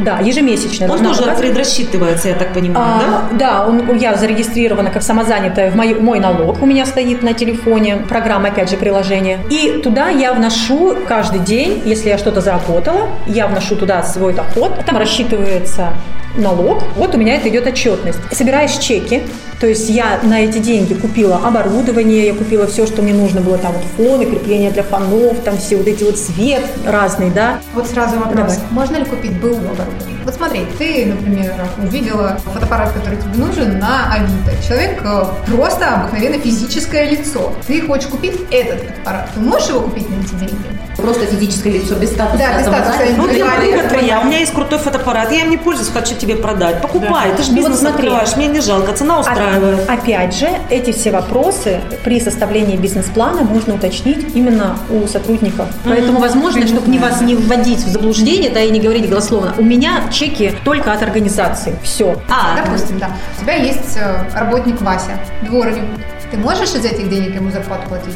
Да, 0.01 0.19
ежемесячно. 0.19 0.85
Он 0.91 0.99
тоже 0.99 1.21
показывать. 1.21 1.39
предрасчитывается, 1.39 2.29
я 2.29 2.35
так 2.35 2.53
понимаю, 2.53 2.99
да? 2.99 3.05
А, 3.31 3.35
да, 3.37 3.65
он, 3.67 3.97
я 3.97 4.15
зарегистрирована 4.15 4.89
как 4.91 5.03
самозанятая, 5.03 5.71
в 5.71 5.75
мой, 5.75 5.93
мой 5.95 6.19
налог 6.19 6.61
у 6.61 6.65
меня 6.65 6.85
стоит 6.85 7.21
на 7.23 7.33
телефоне, 7.33 7.97
программа, 8.09 8.49
опять 8.49 8.69
же, 8.69 8.77
приложение. 8.77 9.39
И 9.49 9.54
туда 9.83 10.09
я 10.09 10.33
вношу 10.33 10.95
каждый 11.07 11.39
день, 11.39 11.81
если 11.85 12.09
я 12.09 12.17
что-то 12.17 12.41
заработала, 12.41 13.09
я 13.27 13.47
вношу 13.47 13.75
туда 13.75 14.03
свой 14.03 14.33
доход, 14.33 14.73
там 14.85 14.97
рассчитывается 14.97 15.93
налог, 16.37 16.83
вот 16.95 17.15
у 17.15 17.17
меня 17.17 17.35
это 17.35 17.49
идет 17.49 17.67
отчетность. 17.67 18.19
Собираешь 18.31 18.73
чеки, 18.77 19.23
то 19.59 19.67
есть 19.67 19.89
я 19.89 20.19
на 20.23 20.41
эти 20.41 20.59
деньги 20.59 20.93
купила 20.93 21.37
оборудование, 21.37 22.27
я 22.27 22.33
купила 22.33 22.67
все, 22.67 22.85
что 22.85 23.01
мне 23.01 23.13
нужно 23.13 23.41
было, 23.41 23.57
там 23.57 23.73
вот 23.73 23.83
фоны, 23.95 24.25
крепления 24.25 24.71
для 24.71 24.83
фонов, 24.83 25.39
там 25.43 25.57
все 25.57 25.77
вот 25.77 25.87
эти 25.87 26.03
вот 26.03 26.17
свет 26.17 26.63
разный, 26.85 27.29
да. 27.29 27.59
Вот 27.73 27.87
сразу 27.87 28.17
вопрос. 28.17 28.35
Давай. 28.35 28.57
Можно 28.71 28.97
ли 28.97 29.05
купить 29.05 29.39
БУ 29.39 29.55
оборудование? 29.55 30.15
Вот 30.25 30.33
смотри, 30.33 30.65
ты, 30.77 31.05
например, 31.05 31.53
увидела 31.81 32.39
фотоаппарат, 32.45 32.91
который 32.93 33.17
тебе 33.19 33.35
нужен 33.37 33.79
на 33.79 34.11
Авито. 34.11 34.51
Человек 34.67 35.01
э, 35.03 35.23
просто 35.45 35.87
обыкновенно 35.95 36.39
физическое 36.39 37.09
лицо. 37.09 37.53
Ты 37.67 37.81
хочешь 37.81 38.07
купить 38.07 38.33
этот 38.51 38.79
фотоаппарат. 38.79 39.29
Ты 39.35 39.39
можешь 39.39 39.69
его 39.69 39.81
купить 39.81 40.09
на 40.09 40.15
эти 40.15 40.33
деньги? 40.35 40.65
Просто 41.05 41.25
физическое 41.27 41.69
лицо 41.71 41.95
без 41.95 42.11
статуса. 42.11 42.37
Да, 42.39 42.57
без 42.59 42.65
статуса. 42.67 42.99
Ну, 43.17 43.27
для 43.27 43.83
твоя. 43.89 44.21
У 44.21 44.25
меня 44.25 44.39
есть 44.39 44.53
крутой 44.53 44.79
фотоаппарат, 44.79 45.31
я 45.31 45.41
им 45.41 45.49
не 45.51 45.57
пользуюсь, 45.57 45.89
хочу 45.89 46.15
тебе 46.15 46.35
продать. 46.35 46.81
Покупай, 46.81 47.31
ты 47.37 47.43
же 47.43 47.51
Ну, 47.51 47.61
вот 47.61 47.69
бизнес 47.69 47.79
смотри. 47.79 48.07
открываешь, 48.07 48.35
мне 48.35 48.47
не 48.47 48.61
жалко, 48.61 48.93
цена 48.93 49.19
устраивает. 49.19 49.79
Оп- 49.81 49.89
Опять 49.89 50.35
же, 50.35 50.49
эти 50.69 50.91
все 50.91 51.11
вопросы 51.11 51.79
при 52.03 52.19
составлении 52.19 52.75
бизнес-плана 52.77 53.43
можно 53.43 53.75
уточнить 53.75 54.35
именно 54.35 54.77
у 54.89 55.05
сотрудников. 55.07 55.67
Поэтому, 55.83 56.19
возможно, 56.19 56.65
чтобы 56.67 56.89
не 56.89 56.99
вас 56.99 57.21
не 57.21 57.35
вводить 57.35 57.79
в 57.79 57.87
заблуждение, 57.89 58.49
да, 58.49 58.61
и 58.61 58.71
не 58.71 58.79
говорить 58.79 59.09
голословно, 59.09 59.53
у 59.57 59.63
меня 59.63 60.01
чеки 60.11 60.53
только 60.63 60.91
от 60.91 61.01
организации. 61.03 61.75
Все. 61.83 62.19
А, 62.29 62.55
Допустим, 62.63 62.99
да. 62.99 63.09
У 63.37 63.41
тебя 63.43 63.55
есть 63.55 63.97
э, 63.97 64.23
работник 64.33 64.81
Вася, 64.81 65.19
дворник. 65.43 65.83
Ты 66.31 66.37
можешь 66.37 66.69
из 66.69 66.83
этих 66.85 67.09
денег 67.09 67.35
ему 67.35 67.51
зарплату 67.51 67.87
платить? 67.87 68.15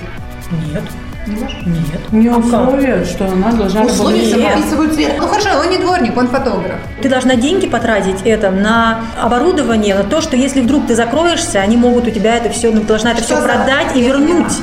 Нет. 0.74 0.84
Не? 1.30 1.72
Нет. 1.72 2.02
У 2.12 2.16
нее 2.18 2.36
условие, 2.36 3.06
что 3.06 3.26
она 3.26 3.52
должна 3.52 3.84
Условия 3.84 4.22
работать. 4.32 4.54
прописывают 4.54 4.94
цвет. 4.94 5.12
Ну 5.20 5.28
хорошо, 5.28 5.50
он 5.60 5.70
не 5.70 5.78
дворник, 5.78 6.18
он 6.18 6.28
фотограф. 6.28 6.76
Ты 7.02 7.10
должна 7.10 7.36
деньги 7.36 7.68
потратить 7.68 8.22
это 8.26 8.50
на 8.52 9.02
оборудование, 9.22 9.96
на 9.96 10.04
то, 10.04 10.22
что 10.22 10.36
если 10.36 10.62
вдруг 10.62 10.88
ты 10.88 10.96
закроешься, 10.96 11.60
они 11.60 11.78
могут 11.78 12.08
у 12.08 12.12
тебя 12.12 12.36
это 12.38 12.50
все, 12.50 12.72
ну, 12.72 12.82
должна 12.82 13.12
это 13.12 13.24
Что 13.24 13.36
все 13.36 13.42
за- 13.42 13.48
продать 13.48 13.96
и 13.96 14.02
вернуть. 14.02 14.54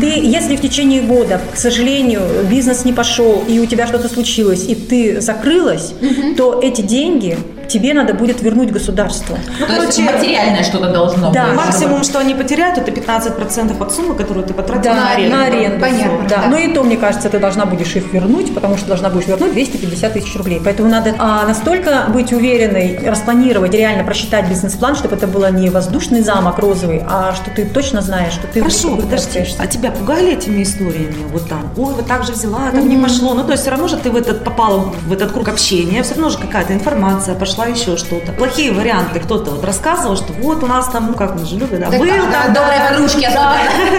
Ты, 0.00 0.06
если 0.20 0.56
в 0.56 0.60
течение 0.60 1.02
года, 1.02 1.40
к 1.52 1.56
сожалению, 1.56 2.22
бизнес 2.50 2.84
не 2.84 2.92
пошел, 2.92 3.44
и 3.46 3.58
у 3.60 3.66
тебя 3.66 3.86
что-то 3.86 4.08
случилось, 4.08 4.64
и 4.68 4.74
ты 4.74 5.20
закрылась, 5.20 5.94
то 6.36 6.60
эти 6.62 6.80
деньги 6.82 7.38
тебе 7.72 7.94
надо 7.94 8.14
будет 8.14 8.42
вернуть 8.42 8.70
государству. 8.70 9.36
Ну, 9.60 9.66
То 9.66 9.72
есть 9.82 9.96
короче, 9.96 10.02
материальное 10.18 10.62
что-то 10.62 10.88
должно 10.92 11.30
Да. 11.32 11.46
быть. 11.46 11.56
максимум, 11.56 12.04
что 12.04 12.18
они 12.18 12.34
потеряют, 12.34 12.78
это 12.78 12.90
15% 12.90 13.80
от 13.80 13.92
суммы, 13.92 14.14
которую 14.14 14.46
ты 14.46 14.54
потратил 14.54 14.82
Да, 14.82 14.94
на 14.94 15.10
аренду. 15.12 15.36
на 15.36 15.44
аренду. 15.44 15.80
Понятно, 15.80 16.28
Да. 16.28 16.36
да. 16.42 16.48
Но 16.48 16.56
и 16.58 16.72
то, 16.74 16.82
мне 16.82 16.96
кажется, 16.96 17.28
ты 17.28 17.38
должна 17.38 17.64
будешь 17.66 17.94
их 17.96 18.12
вернуть, 18.12 18.54
потому 18.54 18.76
что 18.76 18.88
должна 18.88 19.08
будешь 19.10 19.26
вернуть 19.26 19.52
250 19.52 20.12
тысяч 20.12 20.36
рублей. 20.36 20.60
Поэтому 20.64 20.88
надо 20.88 21.14
а, 21.18 21.46
настолько 21.46 22.06
быть 22.08 22.32
уверенной, 22.32 22.98
распланировать, 23.06 23.72
реально 23.74 24.04
просчитать 24.04 24.48
бизнес-план, 24.48 24.96
чтобы 24.96 25.16
это 25.16 25.26
было 25.26 25.50
не 25.50 25.70
воздушный 25.70 26.20
замок 26.22 26.58
розовый, 26.58 27.02
а 27.08 27.34
что 27.34 27.50
ты 27.50 27.64
точно 27.64 28.02
знаешь, 28.02 28.32
что 28.34 28.46
ты 28.46 28.60
Хорошо, 28.60 28.96
подожди, 28.96 29.44
а 29.58 29.66
тебя 29.66 29.90
пугали 29.90 30.32
этими 30.34 30.62
историями? 30.62 31.14
Вот 31.32 31.48
там, 31.48 31.70
ой, 31.76 31.94
вот 31.94 32.06
так 32.06 32.24
же 32.24 32.32
взяла, 32.32 32.68
а 32.68 32.70
там 32.72 32.88
не 32.88 32.96
пошло. 32.96 33.34
Ну, 33.34 33.44
то 33.44 33.52
есть 33.52 33.62
все 33.62 33.70
равно 33.70 33.88
же 33.88 33.96
ты 33.96 34.10
в 34.10 34.16
этот 34.16 34.44
попала 34.44 34.92
в 35.06 35.12
этот 35.12 35.32
круг 35.32 35.48
общения, 35.48 36.02
все 36.02 36.14
равно 36.14 36.30
же 36.30 36.38
какая-то 36.38 36.72
информация 36.74 37.34
пошла, 37.34 37.61
пошла 37.62 37.66
еще 37.66 37.96
что-то. 37.96 38.32
Плохие 38.32 38.72
варианты 38.72 39.20
кто-то 39.20 39.52
вот 39.52 39.64
рассказывал, 39.64 40.16
что 40.16 40.32
вот 40.34 40.62
у 40.62 40.66
нас 40.66 40.88
там, 40.88 41.08
ну 41.08 41.14
как 41.14 41.34
мы 41.34 41.44
же 41.44 41.56
любим, 41.56 41.80
да, 41.80 41.90
Да, 41.90 41.98
был 41.98 42.06
да, 42.06 42.32
там, 42.32 42.52
добрые 42.52 42.78
да, 42.78 42.88
подружки 42.88 43.28
да, 43.32 43.56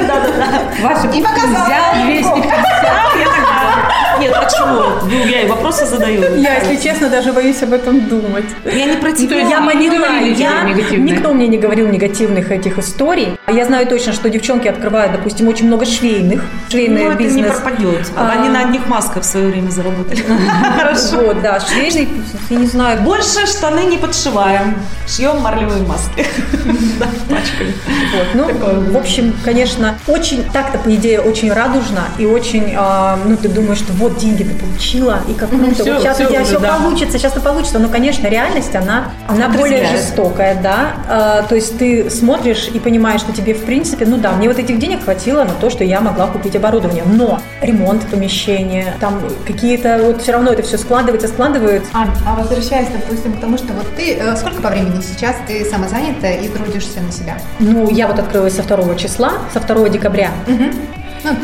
да, 0.08 0.19
да, 0.19 0.32
да. 0.38 0.88
Ваши 0.88 1.08
И 1.08 1.21
взял 1.21 1.93
250. 2.06 2.45
Я 3.19 3.26
такая, 3.26 3.33
Нет, 4.19 4.34
а 4.36 4.49
чего? 4.49 4.99
Ну, 5.04 5.26
я 5.28 5.41
и 5.41 5.47
вопросы 5.47 5.86
задаю. 5.86 6.36
Я, 6.36 6.60
если 6.60 6.76
честно, 6.84 7.10
даже 7.10 7.34
боюсь 7.34 7.62
об 7.63 7.73
этом 7.73 8.08
думать. 8.08 8.45
Я 8.65 8.86
не 8.86 8.97
про 8.97 9.12
тебя. 9.12 9.38
Я 9.38 9.60
тебе 9.62 10.34
я, 10.38 10.97
никто 10.97 11.34
мне 11.34 11.47
не 11.47 11.58
говорил 11.58 11.88
негативных 11.88 12.52
этих 12.52 12.78
историй. 12.78 13.38
Я 13.47 13.65
знаю 13.65 13.88
точно, 13.88 14.13
что 14.13 14.30
девчонки 14.30 14.67
открывают, 14.67 15.12
допустим, 15.13 15.47
очень 15.47 15.67
много 15.67 15.86
швейных, 15.86 16.43
швейный 16.69 17.04
Ну, 17.04 17.10
это 17.12 17.19
бизнес. 17.19 17.36
не 17.45 17.52
пропадет. 17.52 18.12
А. 18.15 18.32
Они 18.38 18.49
на 18.49 18.62
одних 18.62 18.88
масках 18.88 19.23
в 19.23 19.26
свое 19.26 19.47
время 19.47 19.69
заработали. 19.69 20.23
Хорошо. 20.78 21.17
Вот, 21.23 21.41
да, 21.41 21.60
швейный, 21.60 22.08
я 22.49 22.58
не 22.58 22.67
знаю, 22.67 23.02
Больше 23.02 23.45
штаны 23.47 23.86
не 23.86 23.97
подшиваем. 23.97 24.76
Шьем 25.08 25.39
марлевые 25.39 25.84
маски. 25.84 26.26
Да, 26.99 27.08
пачками. 27.28 27.73
Вот. 28.13 28.28
Ну, 28.36 28.91
в 28.91 28.97
общем, 28.97 29.34
конечно, 29.43 29.95
очень 30.08 30.43
так-то, 30.52 30.78
по 30.78 30.93
идее, 30.93 31.19
очень 31.21 31.52
радужно 31.52 32.04
и 32.17 32.26
очень, 32.26 32.73
а, 32.78 33.17
ну, 33.26 33.36
ты 33.36 33.49
думаешь, 33.49 33.80
что 33.80 33.93
вот 34.04 34.18
деньги 34.18 34.44
ты 34.44 34.54
получила, 34.54 35.20
и 35.28 35.34
как 35.34 35.50
круто, 35.50 35.66
вот 35.66 35.76
сейчас 35.76 36.18
всё 36.18 36.26
у 36.26 36.30
тебя 36.30 36.42
уже, 36.42 36.50
все 36.50 36.60
да. 36.60 36.78
получится, 36.78 37.18
сейчас 37.18 37.32
это 37.32 37.42
получится. 37.42 37.80
Но, 37.80 37.89
конечно, 37.89 38.28
реальность, 38.28 38.76
она, 38.76 39.12
она 39.28 39.50
более 39.50 39.88
жестокая, 39.88 40.60
да. 40.62 40.94
А, 41.10 41.44
то 41.44 41.56
есть 41.56 41.78
ты 41.78 42.10
смотришь 42.10 42.70
и 42.74 42.80
понимаешь, 42.80 43.22
что 43.22 43.32
тебе, 43.34 43.54
в 43.54 43.63
принципе, 43.63 44.06
ну 44.06 44.18
да, 44.18 44.34
мне 44.34 44.48
вот 44.48 44.60
этих 44.60 44.78
денег 44.78 45.04
хватило 45.04 45.44
на 45.44 45.54
то, 45.54 45.70
что 45.70 45.84
я 45.84 46.02
могла 46.02 46.28
купить 46.28 46.56
оборудование. 46.56 47.04
Но 47.06 47.39
ремонт 47.62 48.06
помещения, 48.08 48.96
там 49.00 49.22
какие-то, 49.48 50.00
вот 50.04 50.22
все 50.22 50.34
равно 50.34 50.52
это 50.52 50.63
все 50.63 50.78
складывается, 50.78 51.28
складывается. 51.28 51.89
А, 51.94 52.08
а 52.28 52.36
возвращаясь, 52.36 52.89
допустим, 52.89 53.34
к 53.34 53.39
тому, 53.39 53.58
что 53.58 53.74
вот 53.74 53.88
ты, 53.96 54.16
э, 54.16 54.36
сколько 54.36 54.62
по 54.62 54.70
времени 54.70 55.02
сейчас 55.02 55.36
ты 55.48 55.63
самозанята 55.66 56.28
и 56.28 56.48
трудишься 56.50 57.00
на 57.00 57.12
себя? 57.12 57.38
Ну, 57.60 57.89
я 57.89 58.08
вот 58.08 58.20
открылась 58.20 58.56
со 58.56 58.63
2 58.63 58.96
числа, 58.96 59.34
со 59.54 59.60
2 59.60 59.89
декабря. 59.89 60.32
Ну, 60.48 60.70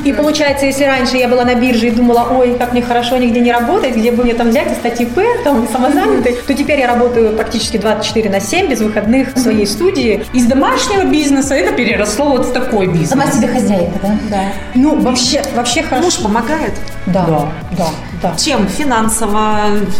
И 0.03 0.13
получается, 0.13 0.65
если 0.65 0.83
раньше 0.83 1.17
я 1.17 1.27
была 1.27 1.45
на 1.45 1.55
бирже 1.55 1.87
и 1.87 1.91
думала, 1.91 2.27
ой, 2.31 2.55
как 2.57 2.73
мне 2.73 2.81
хорошо 2.81 3.17
нигде 3.17 3.39
не 3.39 3.51
работать, 3.51 3.95
где 3.95 4.11
бы 4.11 4.23
мне 4.23 4.33
там 4.33 4.49
взять 4.49 4.71
и 4.71 4.75
стать 4.75 4.99
ИП, 5.01 5.19
там, 5.43 5.67
самозанятый, 5.71 6.33
то 6.45 6.53
теперь 6.53 6.79
я 6.79 6.87
работаю 6.87 7.35
практически 7.35 7.77
24 7.77 8.29
на 8.29 8.39
7, 8.39 8.67
без 8.67 8.79
выходных 8.81 9.33
в 9.35 9.39
своей 9.39 9.65
студии. 9.65 10.23
Из 10.33 10.45
домашнего 10.45 11.03
бизнеса 11.03 11.55
это 11.55 11.73
переросло 11.73 12.29
вот 12.29 12.47
в 12.47 12.53
такой 12.53 12.87
бизнес. 12.87 13.09
Сама 13.09 13.31
себе 13.31 13.47
хозяйка, 13.47 13.93
да? 14.01 14.17
Да. 14.29 14.41
Ну, 14.75 14.99
вообще, 14.99 15.41
вообще 15.55 15.83
хорошо. 15.83 16.03
Муж 16.03 16.17
помогает. 16.17 16.73
Да, 17.05 17.49
да, 17.77 17.87
да. 18.21 18.35
Чем? 18.37 18.67
Финансово, 18.67 19.59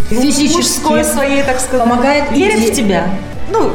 Физически. 0.09 0.57
мужской 0.57 1.03
своей, 1.03 1.43
так 1.43 1.59
сказать. 1.59 1.87
Помогает 1.87 2.31
Верит 2.31 2.69
в 2.69 2.73
тебя. 2.73 3.05
Ну, 3.51 3.71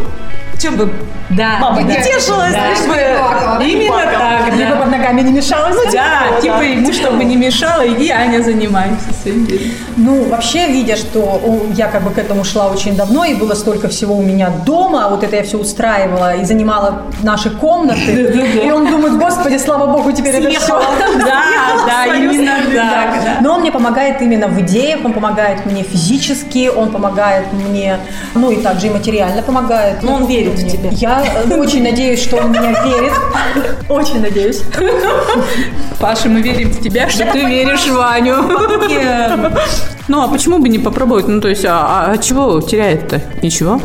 чем 0.60 0.76
бы 0.76 0.92
Да, 1.30 1.58
мама 1.60 1.76
да, 1.76 1.82
не 1.82 1.96
тешилась, 1.96 2.52
да. 2.52 2.70
лишь 2.70 2.86
бы... 2.86 3.64
Именно 3.64 4.02
так, 4.12 4.54
Либо 4.54 4.70
да. 4.70 4.76
под 4.76 4.90
ногами 4.90 5.20
не 5.22 5.32
мешалось. 5.32 5.76
Да, 5.92 6.40
типа 6.40 6.60
ему, 6.62 6.92
чтобы 6.92 7.24
не 7.24 7.36
мешало, 7.36 7.86
иди, 7.86 8.10
Аня, 8.10 8.42
занимайся 8.42 9.12
своим 9.22 9.46
делом. 9.46 9.64
Ну, 9.96 10.24
вообще, 10.28 10.68
видя, 10.68 10.96
что 10.96 11.40
я 11.74 11.88
как 11.88 12.02
бы 12.02 12.10
к 12.10 12.18
этому 12.18 12.44
шла 12.44 12.68
очень 12.68 12.96
давно, 12.96 13.24
и 13.24 13.34
было 13.34 13.54
столько 13.54 13.88
всего 13.88 14.16
у 14.16 14.22
меня 14.22 14.50
дома, 14.66 15.08
вот 15.08 15.22
это 15.22 15.36
я 15.36 15.42
все 15.42 15.58
устраивала 15.58 16.36
и 16.36 16.44
занимала 16.44 17.02
наши 17.22 17.50
комнаты, 17.50 18.60
и 18.64 18.70
он 18.70 18.90
думает, 18.90 19.18
господи, 19.18 19.56
слава 19.58 19.86
богу, 19.86 20.12
теперь 20.12 20.34
это 20.34 20.50
все. 20.60 20.82
Да, 21.24 21.42
да, 21.86 22.16
именно 22.16 22.52
так. 22.74 23.24
да. 23.24 23.38
Но 23.40 23.54
он 23.54 23.60
мне 23.60 23.72
помогает 23.72 24.20
именно 24.20 24.48
в 24.48 24.60
идеях, 24.60 25.04
он 25.04 25.12
помогает 25.12 25.64
мне 25.66 25.82
физически, 25.82 26.70
он 26.74 26.90
помогает 26.90 27.52
мне, 27.52 27.98
ну 28.34 28.50
и 28.50 28.56
также 28.56 28.88
и 28.88 28.90
материально 28.90 29.42
помогает. 29.42 30.02
Но 30.02 30.14
он 30.14 30.26
верит 30.26 30.43
в 30.50 30.70
тебя. 30.70 30.90
Я 30.92 31.44
э, 31.48 31.56
очень 31.56 31.82
надеюсь, 31.82 32.22
что 32.22 32.36
он 32.36 32.48
в 32.48 32.50
меня 32.50 32.72
верит. 32.84 33.12
Очень 33.88 34.20
надеюсь. 34.20 34.62
Паша, 35.98 36.28
мы 36.28 36.40
верим 36.40 36.70
в 36.70 36.80
тебя, 36.80 37.08
что 37.08 37.24
ты 37.32 37.44
веришь 37.44 37.86
в 37.86 37.94
Ваню. 37.94 38.36
Ну, 40.06 40.20
а 40.20 40.28
почему 40.28 40.58
бы 40.58 40.68
не 40.68 40.78
попробовать? 40.78 41.28
Ну, 41.28 41.40
то 41.40 41.48
есть, 41.48 41.64
а, 41.64 42.10
а 42.10 42.18
чего 42.18 42.60
теряет-то? 42.60 43.22
Ничего? 43.42 43.80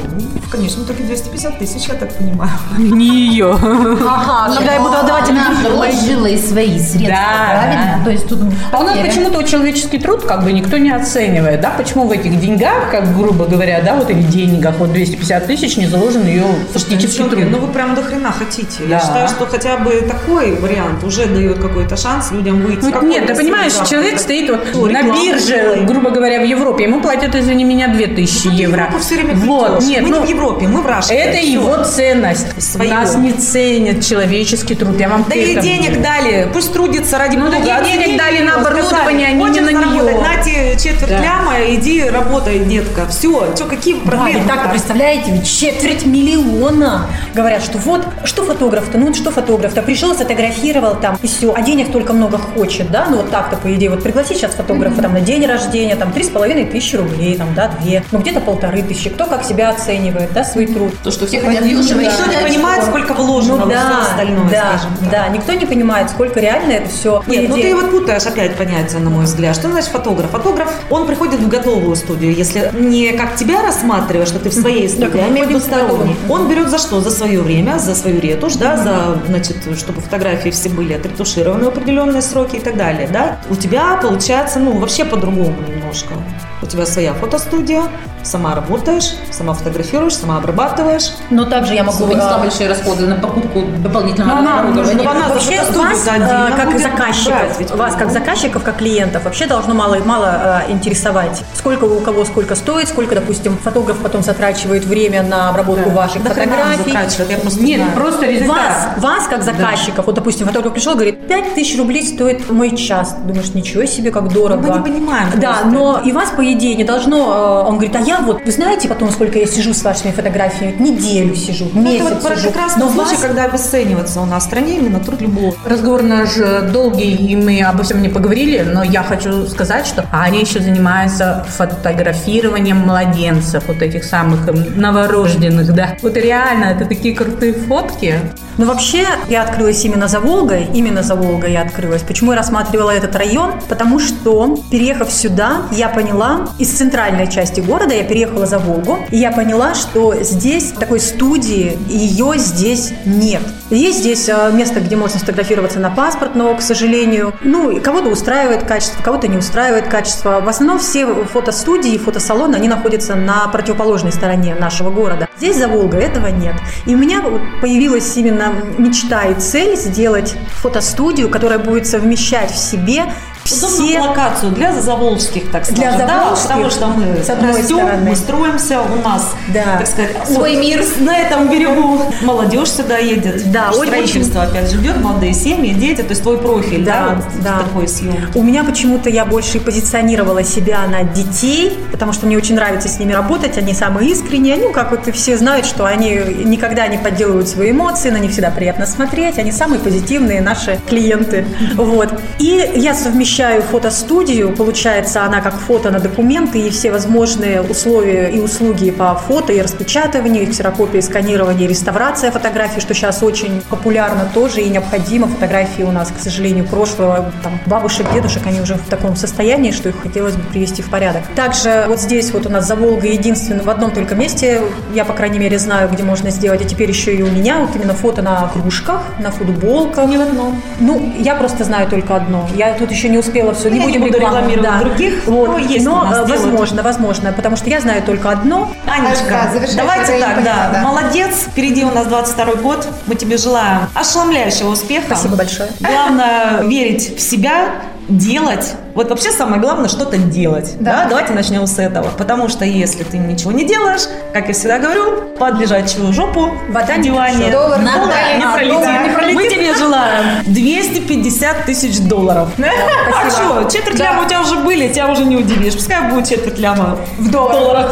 Конечно, 0.52 0.84
только 0.84 1.04
250 1.04 1.60
тысяч, 1.60 1.88
я 1.88 1.94
так 1.94 2.14
понимаю. 2.18 2.52
Не 2.78 3.28
ее. 3.30 3.52
Ага, 3.54 4.56
когда 4.56 4.74
я 4.74 4.82
буду 4.82 4.96
отдавать 4.98 5.30
Она 5.30 5.52
вложила 5.70 6.26
и 6.26 6.38
свои 6.38 6.80
средства, 6.80 7.08
Да, 7.08 7.50
правильно? 7.52 8.02
То 8.04 8.10
есть 8.10 8.28
тут 8.28 8.40
А 8.72 8.80
у 8.80 8.84
нас 8.84 8.98
почему-то 8.98 9.44
человеческий 9.44 10.00
труд 10.00 10.24
как 10.26 10.44
бы 10.44 10.52
никто 10.52 10.78
не 10.78 10.92
оценивает, 10.92 11.62
да? 11.62 11.70
Почему 11.70 12.08
в 12.08 12.12
этих 12.12 12.40
деньгах, 12.40 12.90
как 12.92 13.16
грубо 13.16 13.46
говоря, 13.46 13.82
да, 13.82 13.96
вот 13.96 14.10
этих 14.10 14.28
деньгах, 14.30 14.76
вот 14.80 14.92
250 14.92 15.46
тысяч 15.46 15.78
не 15.78 15.88
заложен 15.88 16.26
ее 16.26 16.44
фактический 16.74 16.98
Девчонки, 16.98 17.36
труд? 17.36 17.52
ну 17.52 17.68
вы 17.68 17.72
прям 17.72 17.96
до 17.96 18.02
хрена 18.02 18.32
хотите. 18.32 18.88
Я 18.88 19.00
считаю, 19.00 19.28
что 19.28 19.46
хотя 19.46 19.78
бы 19.78 20.02
такой 20.02 20.56
вариант 20.60 21.04
уже 21.04 21.28
дает 21.28 21.60
какой-то 21.60 21.96
шанс 21.96 22.32
людям 22.32 22.62
выйти. 22.62 22.84
Ну, 22.84 23.02
нет, 23.04 23.28
ты 23.28 23.36
понимаешь, 23.36 23.74
человек 23.88 24.20
стоит 24.20 24.50
вот 24.74 24.92
на 24.92 25.04
бирже, 25.04 25.46
делай? 25.46 25.86
Грубо 26.10 26.16
говоря, 26.26 26.40
в 26.42 26.44
Европе, 26.46 26.84
ему 26.86 27.02
платят, 27.02 27.36
извини 27.36 27.64
меня, 27.64 27.88
2000 27.88 28.48
Ну, 28.48 28.52
евро. 28.54 28.80
Европу 28.82 29.00
все 29.00 29.16
время 29.16 29.36
вот, 29.36 29.84
нет, 29.84 30.02
мы 30.04 30.10
ну, 30.10 30.20
не 30.22 30.26
в 30.26 30.30
Европе, 30.30 30.68
мы 30.68 30.82
в 30.82 30.86
Рашке. 30.86 31.14
это 31.14 31.38
Всё. 31.38 31.52
его 31.52 31.84
ценность. 31.84 32.62
Своего. 32.62 32.94
Нас 32.94 33.16
не 33.16 33.32
ценят 33.34 34.04
человеческий 34.04 34.76
труд. 34.76 35.00
Я 35.00 35.10
вам 35.10 35.26
Да 35.30 35.36
это 35.36 35.62
денег 35.62 35.86
говорю. 35.88 36.02
дали, 36.04 36.48
пусть 36.54 36.74
трудится 36.74 37.18
ради 37.18 37.36
Ну, 37.38 37.46
бога. 37.46 37.58
Оценили 37.78 38.04
денег 38.06 38.18
дали 38.18 38.40
на 38.42 38.56
оборудование, 38.56 39.28
а 39.28 39.32
не 39.32 39.44
«Хочешь 39.46 39.62
на 39.62 39.70
неё». 39.70 40.04
заработать? 40.04 40.38
На 40.38 40.44
тебе 40.44 40.72
четверть 40.78 41.10
Да. 41.10 41.20
ляма, 41.22 41.54
иди 41.70 42.04
работай, 42.04 42.60
детка. 42.60 43.06
Все, 43.08 43.56
что, 43.56 43.66
какие 43.66 43.96
Да, 43.96 44.12
проблемы? 44.12 44.46
и 44.46 44.48
так, 44.48 44.72
представляете, 44.72 45.32
ведь 45.32 45.48
четверть 45.50 46.06
миллиона. 46.06 47.08
Говорят, 47.36 47.64
что 47.64 47.78
вот, 47.78 48.02
что 48.26 48.44
фотограф-то, 48.44 48.98
ну 48.98 49.14
что 49.14 49.32
фотограф-то, 49.32 49.82
пришел, 49.82 50.14
сфотографировал 50.14 50.96
там, 50.96 51.18
и 51.22 51.28
все, 51.28 51.54
а 51.56 51.62
денег 51.62 51.92
только 51.92 52.14
много 52.14 52.38
хочет, 52.38 52.90
да, 52.92 53.08
ну 53.10 53.18
вот 53.18 53.30
так-то, 53.32 53.58
по 53.58 53.72
идее, 53.74 53.90
вот 53.90 54.04
пригласить 54.04 54.38
сейчас 54.38 54.54
фотографа 54.56 55.02
там 55.02 55.14
на 55.14 55.22
день 55.22 55.46
рождения, 55.46 55.96
там, 56.00 56.12
три 56.12 56.24
с 56.24 56.30
половиной 56.30 56.66
тысячи 56.66 56.96
рублей, 56.96 57.38
там, 57.38 57.54
да, 57.54 57.70
две, 57.80 58.04
ну 58.12 58.20
где-то 58.20 58.40
полторы 58.42 58.82
тысячи, 58.82 59.10
кто 59.10 59.26
как 59.26 59.44
себя 59.44 59.70
оценивает, 59.70 60.32
да, 60.34 60.44
свой 60.44 60.68
труд. 60.68 60.94
То, 61.04 61.12
что 61.12 61.28
все 61.28 61.42
хотят 61.42 61.64
дешево, 61.64 62.00
Никто 62.00 62.26
не 62.26 62.38
понимает, 62.38 62.84
сколько 62.86 63.14
вложено 63.14 63.58
Ну 63.58 63.66
во 63.66 63.70
все 63.70 63.80
да, 63.80 64.02
остальное, 64.02 64.50
да, 64.50 64.68
скажем 64.70 64.98
так. 65.00 65.10
да, 65.12 65.28
никто 65.30 65.54
не 65.54 65.66
понимает, 65.66 66.10
сколько 66.10 66.40
реально 66.40 66.72
это 66.74 66.90
все. 66.90 67.24
Нет, 67.28 67.50
ну 67.50 67.56
ты 67.56 67.76
вот 67.76 67.92
путаешь 67.92 68.26
опять 68.26 68.56
понятия, 68.56 68.98
на 69.00 69.10
мой 69.10 69.26
взгляд. 69.26 69.56
Что 69.56 69.70
значит 69.70 69.90
фотограф? 69.90 70.32
Фотограф, 70.32 70.74
он 70.90 71.06
приходит 71.06 71.40
в 71.40 71.48
готовую 71.48 71.96
студию, 71.96 72.34
если 72.34 72.72
не 72.74 73.12
как 73.14 73.36
тебя 73.36 73.62
рассматриваешь, 73.62 74.30
что 74.30 74.40
ты 74.40 74.50
в 74.50 74.54
своей 74.54 74.88
студии, 74.88 75.20
а 75.20 75.28
имею 75.30 75.48
в 75.48 75.50
виду 75.50 75.60
сторонний. 75.60 76.16
Он 76.30 76.48
берет 76.48 76.70
за 76.70 76.78
что? 76.78 77.02
За 77.02 77.12
свое 77.12 77.42
время, 77.42 77.78
за 77.80 77.96
свою 77.96 78.20
ретушь, 78.20 78.56
да, 78.56 78.78
за, 78.78 79.20
значит, 79.28 79.58
чтобы 79.78 80.02
фотографии 80.02 80.50
все 80.50 80.70
были 80.70 80.94
отретушированы 80.94 81.66
в 81.66 81.68
определенные 81.70 82.22
сроки 82.22 82.58
и 82.58 82.60
так 82.60 82.78
далее, 82.78 83.08
да. 83.12 83.40
У 83.50 83.56
тебя 83.56 84.00
получается, 84.02 84.60
ну, 84.60 84.72
вообще 84.78 85.06
по-другому 85.06 85.56
немножко. 85.90 86.14
У 86.62 86.66
тебя 86.66 86.86
своя 86.86 87.14
фотостудия, 87.14 87.84
сама 88.22 88.54
работаешь, 88.54 89.14
сама 89.32 89.54
фотографируешь, 89.54 90.14
сама 90.16 90.38
обрабатываешь. 90.38 91.12
Но 91.30 91.46
также 91.46 91.74
я 91.74 91.84
могу... 91.84 92.06
Понесла 92.06 92.36
а, 92.36 92.40
большие 92.40 92.68
расходы 92.70 93.08
на 93.08 93.16
покупку 93.16 93.62
дополнительного 93.82 94.34
Ну, 94.36 94.38
она, 94.40 94.60
оборудования. 94.60 95.08
она 95.10 95.30
вообще 95.30 95.64
фотостудию 95.64 95.76
вас, 95.76 96.04
как 96.04 96.80
заказчиков, 96.80 97.60
брать 97.60 97.78
вас 97.78 97.96
как 97.96 98.12
заказчиков, 98.12 98.64
как 98.64 98.78
клиентов, 98.78 99.24
вообще 99.24 99.46
должно 99.48 99.74
мало 99.74 99.96
мало 100.06 100.64
э, 100.68 100.72
интересовать, 100.72 101.42
сколько 101.54 101.86
у 101.86 102.00
кого 102.02 102.26
сколько 102.26 102.56
стоит, 102.56 102.90
сколько, 102.90 103.16
допустим, 103.16 103.58
фотограф 103.58 103.98
потом 104.00 104.22
затрачивает 104.22 104.86
время 104.86 105.24
на 105.24 105.50
обработку 105.50 105.90
ваших 105.90 106.24
Да 106.24 106.30
фотографий. 106.32 106.92
я 107.30 107.38
просто 107.38 107.62
Нет, 107.64 107.80
знаю. 107.82 107.96
просто 107.96 108.22
Вас, 108.26 108.30
результат. 108.36 108.98
вас 108.98 109.28
как 109.28 109.44
заказчиков, 109.44 110.06
вот, 110.06 110.16
допустим, 110.16 110.46
фотограф 110.48 110.74
пришел, 110.74 110.94
говорит, 110.96 111.26
5 111.28 111.54
тысяч 111.56 111.78
рублей 111.78 112.06
стоит 112.06 112.50
мой 112.52 112.76
час. 112.76 113.16
Думаешь, 113.24 113.54
ничего 113.54 113.86
себе, 113.86 114.12
как 114.12 114.28
дорого. 114.32 114.62
Ну, 114.62 114.74
мы 114.74 114.90
не 114.90 115.00
понимаем 115.00 115.30
Да, 115.38 115.54
просто. 115.54 115.68
Но 115.80 116.02
и 116.04 116.12
вас, 116.12 116.30
по 116.36 116.54
идее, 116.54 116.76
не 116.76 116.84
должно... 116.84 117.64
э, 117.64 117.68
Он 117.68 117.76
говорит, 117.76 117.96
а 117.96 118.00
я 118.00 118.20
вот, 118.22 118.42
вы 118.46 118.52
знаете 118.52 118.88
потом, 118.88 119.10
сколько 119.12 119.40
я 119.40 119.46
сижу 119.48 119.74
с 119.74 119.82
вашими 119.84 120.12
фотографиями? 120.12 120.76
Неделю 120.80 121.36
сижу, 121.36 121.66
Ну, 121.74 121.82
месяц 121.82 122.06
это 122.06 122.16
вот 122.30 122.38
сижу. 122.38 122.48
как 122.50 122.58
раз 122.58 122.76
Но 122.78 122.90
случай, 122.90 123.12
вас- 123.16 123.22
когда 123.22 123.44
обесценивается 123.46 124.22
у 124.22 124.26
нас 124.26 124.44
в 124.44 124.46
стране 124.48 124.78
именно 124.78 125.00
труд 125.00 125.22
любого. 125.22 125.56
Разговор 125.66 126.04
наш 126.04 126.38
э, 126.38 126.62
долгий, 126.72 127.16
и 127.16 127.36
мы 127.36 127.62
обо 127.62 127.84
всем 127.84 128.02
не 128.02 128.10
поговорили, 128.10 128.62
но 128.64 128.84
я 128.84 129.04
хочу 129.04 129.48
сказать, 129.48 129.86
что 129.86 130.06
Аня 130.12 130.40
еще 130.42 130.60
занимается 130.60 131.46
фотографированием 131.58 132.78
младенцев, 132.78 133.64
вот 133.68 133.82
этих 133.82 134.04
самых 134.04 134.48
эм, 134.48 134.80
новорожденных, 134.80 135.74
да. 135.74 135.98
Вот 136.02 136.16
реально, 136.18 136.66
это 136.66 136.86
такие 136.86 137.16
крутые 137.16 137.54
фотки. 137.54 138.16
Ну, 138.58 138.66
вообще, 138.66 139.06
я 139.30 139.44
открылась 139.44 139.84
именно 139.86 140.08
за 140.08 140.20
Волгой. 140.20 140.68
Именно 140.74 141.02
за 141.04 141.16
Волгой 141.16 141.54
я 141.54 141.62
открылась. 141.62 142.02
Почему 142.02 142.32
я 142.32 142.38
рассматривала 142.38 142.92
этот 142.92 143.16
район? 143.16 143.54
Потому 143.70 144.00
что, 144.00 144.58
переехав 144.70 145.12
сюда, 145.12 145.62
я 145.72 145.90
поняла, 145.90 146.50
из 146.58 146.70
центральной 146.70 147.30
части 147.30 147.62
города 147.62 147.94
я 147.94 148.04
переехала 148.04 148.46
за 148.46 148.60
Волгу, 148.60 149.00
и 149.10 149.18
я 149.18 149.32
поняла, 149.32 149.74
что 149.76 150.16
здесь 150.22 150.72
такой 150.72 151.00
студии, 151.00 151.78
ее 151.88 152.34
здесь 152.38 152.94
нет. 153.06 153.42
Есть 153.70 154.00
здесь 154.00 154.28
э, 154.28 154.52
место, 154.52 154.80
где 154.80 154.96
можно 154.96 155.20
сфотографироваться 155.20 155.80
на 155.80 155.92
паспорт, 155.92 156.36
но, 156.36 156.56
к 156.56 156.62
сожалению, 156.62 157.34
ну, 157.44 157.80
кого-то 157.82 158.10
устраивает 158.10 158.64
качество, 158.64 159.04
кого-то 159.04 159.28
не 159.28 159.38
устраивает 159.38 159.88
качество. 159.88 160.40
В 160.40 160.50
основном 160.50 160.80
все 160.80 161.06
фотостудии, 161.06 161.98
фотосалоны, 161.98 162.56
они 162.56 162.68
находятся 162.68 163.16
на 163.16 163.48
противоположной 163.48 164.12
стороне 164.12 164.56
нашего 164.56 164.90
города. 164.90 165.28
Здесь 165.38 165.58
за 165.58 165.68
Волгой 165.68 166.02
этого 166.02 166.28
нет. 166.28 166.56
И 166.88 166.96
у 166.96 166.98
меня 166.98 167.22
появилась 167.62 168.18
именно 168.18 168.54
мечта 168.78 169.26
и 169.26 169.36
цель 169.36 169.76
сделать 169.76 170.36
фотостудию, 170.62 171.30
которая 171.30 171.60
будет 171.60 171.86
совмещать 171.86 172.52
в 172.52 172.58
себе 172.58 173.04
Удобную 173.52 173.88
все 173.88 174.00
локацию 174.02 174.52
для 174.52 174.74
заволжских, 174.80 175.50
так 175.52 175.66
сказать. 175.66 175.80
Для 175.82 175.92
заволжских, 175.98 176.48
да, 176.48 176.54
потому 176.56 176.70
что 176.70 176.88
мы 176.88 177.24
с 177.24 177.30
одной 177.30 177.52
растем, 177.54 177.66
стороны. 177.80 178.10
мы 178.10 178.16
строимся, 178.16 178.82
у 178.82 179.02
нас, 179.08 179.34
Да. 179.54 179.78
так 179.80 179.88
сказать, 179.88 180.12
Свой 180.28 180.54
вот 180.56 180.62
мир. 180.62 180.84
на 181.00 181.18
этом 181.18 181.50
берегу. 181.50 182.02
Молодежь 182.22 182.70
сюда 182.72 182.98
едет. 183.00 183.52
Да, 183.52 183.72
очень- 183.72 183.88
Строительство, 183.88 184.44
опять 184.44 184.70
же, 184.70 184.78
идет, 184.78 185.02
молодые 185.02 185.34
семьи, 185.34 185.74
дети, 185.74 186.02
то 186.02 186.10
есть 186.10 186.22
твой 186.22 186.38
профиль, 186.38 186.84
да, 186.86 186.92
Да, 187.10 187.16
вот 187.16 187.44
да. 187.44 187.60
такой 187.64 187.88
съем. 187.88 188.30
У 188.36 188.44
меня 188.44 188.64
почему-то 188.64 189.10
я 189.10 189.26
больше 189.26 189.58
и 189.58 189.60
позиционировала 189.60 190.44
себя 190.44 190.86
на 190.88 191.04
детей, 191.04 191.80
потому 191.92 192.14
что 192.14 192.28
мне 192.28 192.38
очень 192.38 192.54
нравится 192.56 192.88
с 192.88 193.00
ними 193.00 193.14
работать, 193.14 193.58
они 193.58 193.74
самые 193.74 194.12
искренние, 194.12 194.58
ну, 194.58 194.72
как 194.72 194.92
вот 194.92 195.08
и 195.08 195.12
все 195.12 195.38
знают, 195.38 195.66
что 195.66 195.86
они 195.86 196.10
никогда 196.44 196.88
не 196.88 196.98
подделывают 197.00 197.48
свои 197.50 197.72
эмоции, 197.72 198.12
на 198.12 198.18
них 198.18 198.32
всегда 198.32 198.52
приятно 198.52 198.86
смотреть, 198.86 199.40
они 199.40 199.52
самые 199.52 199.80
позитивные 199.80 200.42
наши 200.42 200.80
клиенты. 200.88 201.46
Вот. 201.76 202.10
И 202.38 202.72
я 202.76 202.94
совмещаю 202.94 203.29
фотостудию, 203.72 204.54
получается 204.56 205.24
она 205.24 205.42
как 205.42 205.54
фото 205.54 205.92
на 205.92 206.00
документы 206.00 206.60
и 206.60 206.70
все 206.70 206.92
возможные 206.92 207.62
условия 207.62 208.30
и 208.30 208.40
услуги 208.40 208.92
по 208.92 209.16
фото 209.16 209.54
и 209.54 209.62
распечатыванию, 209.62 210.44
и 210.44 210.46
ксерокопии, 210.48 211.00
сканирование, 211.00 211.68
реставрация 211.68 212.32
фотографий, 212.32 212.82
что 212.82 212.94
сейчас 212.94 213.22
очень 213.24 213.62
популярно 213.70 214.30
тоже 214.34 214.62
и 214.62 214.70
необходимо. 214.70 215.28
Фотографии 215.28 215.84
у 215.84 215.92
нас, 215.92 216.10
к 216.10 216.22
сожалению, 216.22 216.66
прошлого, 216.66 217.32
там, 217.44 217.60
бабушек, 217.66 218.06
дедушек, 218.14 218.46
они 218.48 218.62
уже 218.62 218.76
в 218.76 218.88
таком 218.90 219.16
состоянии, 219.16 219.72
что 219.72 219.90
их 219.90 220.02
хотелось 220.02 220.36
бы 220.36 220.44
привести 220.44 220.82
в 220.82 220.90
порядок. 220.90 221.24
Также 221.36 221.86
вот 221.88 222.00
здесь 222.00 222.32
вот 222.32 222.46
у 222.46 222.50
нас 222.50 222.68
за 222.68 222.76
Волгой 222.76 223.12
единственно 223.12 223.64
в 223.64 223.70
одном 223.70 223.92
только 223.92 224.16
месте, 224.16 224.62
я, 224.94 225.06
по 225.06 225.14
крайней 225.14 225.40
мере, 225.40 225.60
знаю, 225.60 225.90
где 225.90 226.04
можно 226.04 226.32
сделать, 226.32 226.62
а 226.62 226.66
теперь 226.66 226.90
еще 226.90 227.16
и 227.16 227.22
у 227.22 227.28
меня 227.28 227.60
вот 227.60 227.76
именно 227.76 227.94
фото 227.94 228.22
на 228.22 228.50
кружках, 228.50 229.04
на 229.20 229.32
футболках. 229.32 230.10
Не 230.10 230.18
в 230.18 230.22
одном. 230.22 230.62
Ну, 230.80 231.14
я 231.20 231.36
просто 231.36 231.64
знаю 231.64 231.88
только 231.88 232.16
одно. 232.16 232.50
Я 232.56 232.74
тут 232.74 232.90
еще 232.92 233.10
не 233.10 233.19
успела 233.20 233.54
все, 233.54 233.70
не 233.70 233.78
Я 233.80 233.86
не 233.86 233.88
будем 234.00 234.02
буду 234.08 234.20
рекламировать 234.20 234.80
других, 234.80 235.14
Вот. 235.26 235.48
но 235.48 235.58
есть 235.58 235.86
но 235.86 236.08
э, 236.14 236.26
возможно, 236.26 236.84
возможно, 236.84 237.32
потому 237.34 237.56
что 237.56 237.70
я 237.70 237.80
знаю 237.82 238.02
только 238.04 238.30
одно. 238.32 238.72
Анечка, 238.88 239.30
Да, 239.30 239.52
завершающая, 239.52 239.78
давайте 239.82 240.20
так, 240.20 240.44
да. 240.44 240.70
да. 240.74 240.82
Молодец, 240.82 241.48
впереди 241.52 241.84
у 241.84 241.92
нас 241.92 242.08
22 242.08 242.56
год. 242.56 242.88
Мы 243.08 243.16
тебе 243.16 243.38
желаем 243.38 243.82
ошеломляющего 243.94 244.70
успеха. 244.70 245.06
Спасибо 245.16 245.36
большое. 245.36 245.70
Главное 245.80 246.62
верить 246.64 247.18
в 247.18 247.20
себя, 247.22 247.70
делать. 248.08 248.74
Вот 249.00 249.10
вообще 249.12 249.32
самое 249.32 249.62
главное 249.62 249.88
что-то 249.88 250.18
делать. 250.18 250.76
Да. 250.82 251.04
Да. 251.04 251.06
Давайте 251.08 251.32
начнем 251.32 251.66
с 251.68 251.80
этого. 251.80 252.10
Потому 252.18 252.50
что 252.50 252.66
если 252.66 253.06
ты 253.06 253.18
ничего 253.18 253.54
не 253.54 253.64
делаешь, 253.64 254.02
как 254.34 254.50
я 254.50 254.54
всегда 254.54 254.78
говорю, 254.78 255.22
под 255.40 255.58
лежачую 255.58 256.12
жопу 256.12 256.52
Вода 256.68 256.96
в 256.96 256.98
не 256.98 257.04
диване. 257.04 257.50
Доллар 257.50 257.80
Надо, 257.80 258.00
доллар 258.00 258.18
не 258.38 258.44
пролетит. 258.44 258.74
доллар 258.74 259.04
не 259.04 259.10
пролетит. 259.14 259.36
Мы 259.36 259.48
тебе 259.48 259.76
желаем 259.76 260.44
250 260.48 261.66
тысяч 261.66 262.00
долларов. 262.02 262.50
А 262.60 263.30
что, 263.30 263.70
четверть 263.72 264.00
ляма 264.00 264.24
у 264.24 264.28
тебя 264.28 264.42
уже 264.42 264.58
были, 264.58 264.90
тебя 264.90 265.10
уже 265.10 265.24
не 265.24 265.38
удивишь. 265.38 265.76
Пускай 265.76 266.10
будет 266.10 266.28
четверть 266.28 266.60
ляма 266.60 266.98
в 267.18 267.32
долларах. 267.32 267.92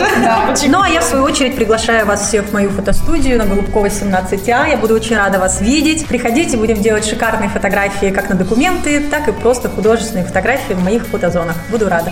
Почему? 0.50 0.67
Ну, 0.78 0.82
а 0.84 0.89
я, 0.89 1.00
в 1.00 1.04
свою 1.06 1.24
очередь, 1.24 1.56
приглашаю 1.56 2.06
вас 2.06 2.28
всех 2.28 2.48
в 2.48 2.54
мою 2.54 2.70
фотостудию 2.70 3.38
на 3.38 3.46
Голубкова 3.46 3.86
17А. 3.86 4.70
Я 4.70 4.76
буду 4.76 4.93
очень 4.93 5.15
рада 5.15 5.39
вас 5.39 5.62
видеть. 5.62 6.06
Приходите, 6.06 6.58
будем 6.58 6.82
делать 6.82 7.06
шикарные 7.06 7.50
фотографии 7.50 8.12
как 8.12 8.28
на 8.30 8.36
документы, 8.36 9.00
так 9.10 9.30
и 9.30 9.32
просто 9.32 9.70
художественные 9.70 10.26
фотографии 10.26 10.74
в 10.74 10.84
моих 10.98 11.12
фотозонах. 11.12 11.56
Буду 11.70 11.90
рада. 11.90 12.12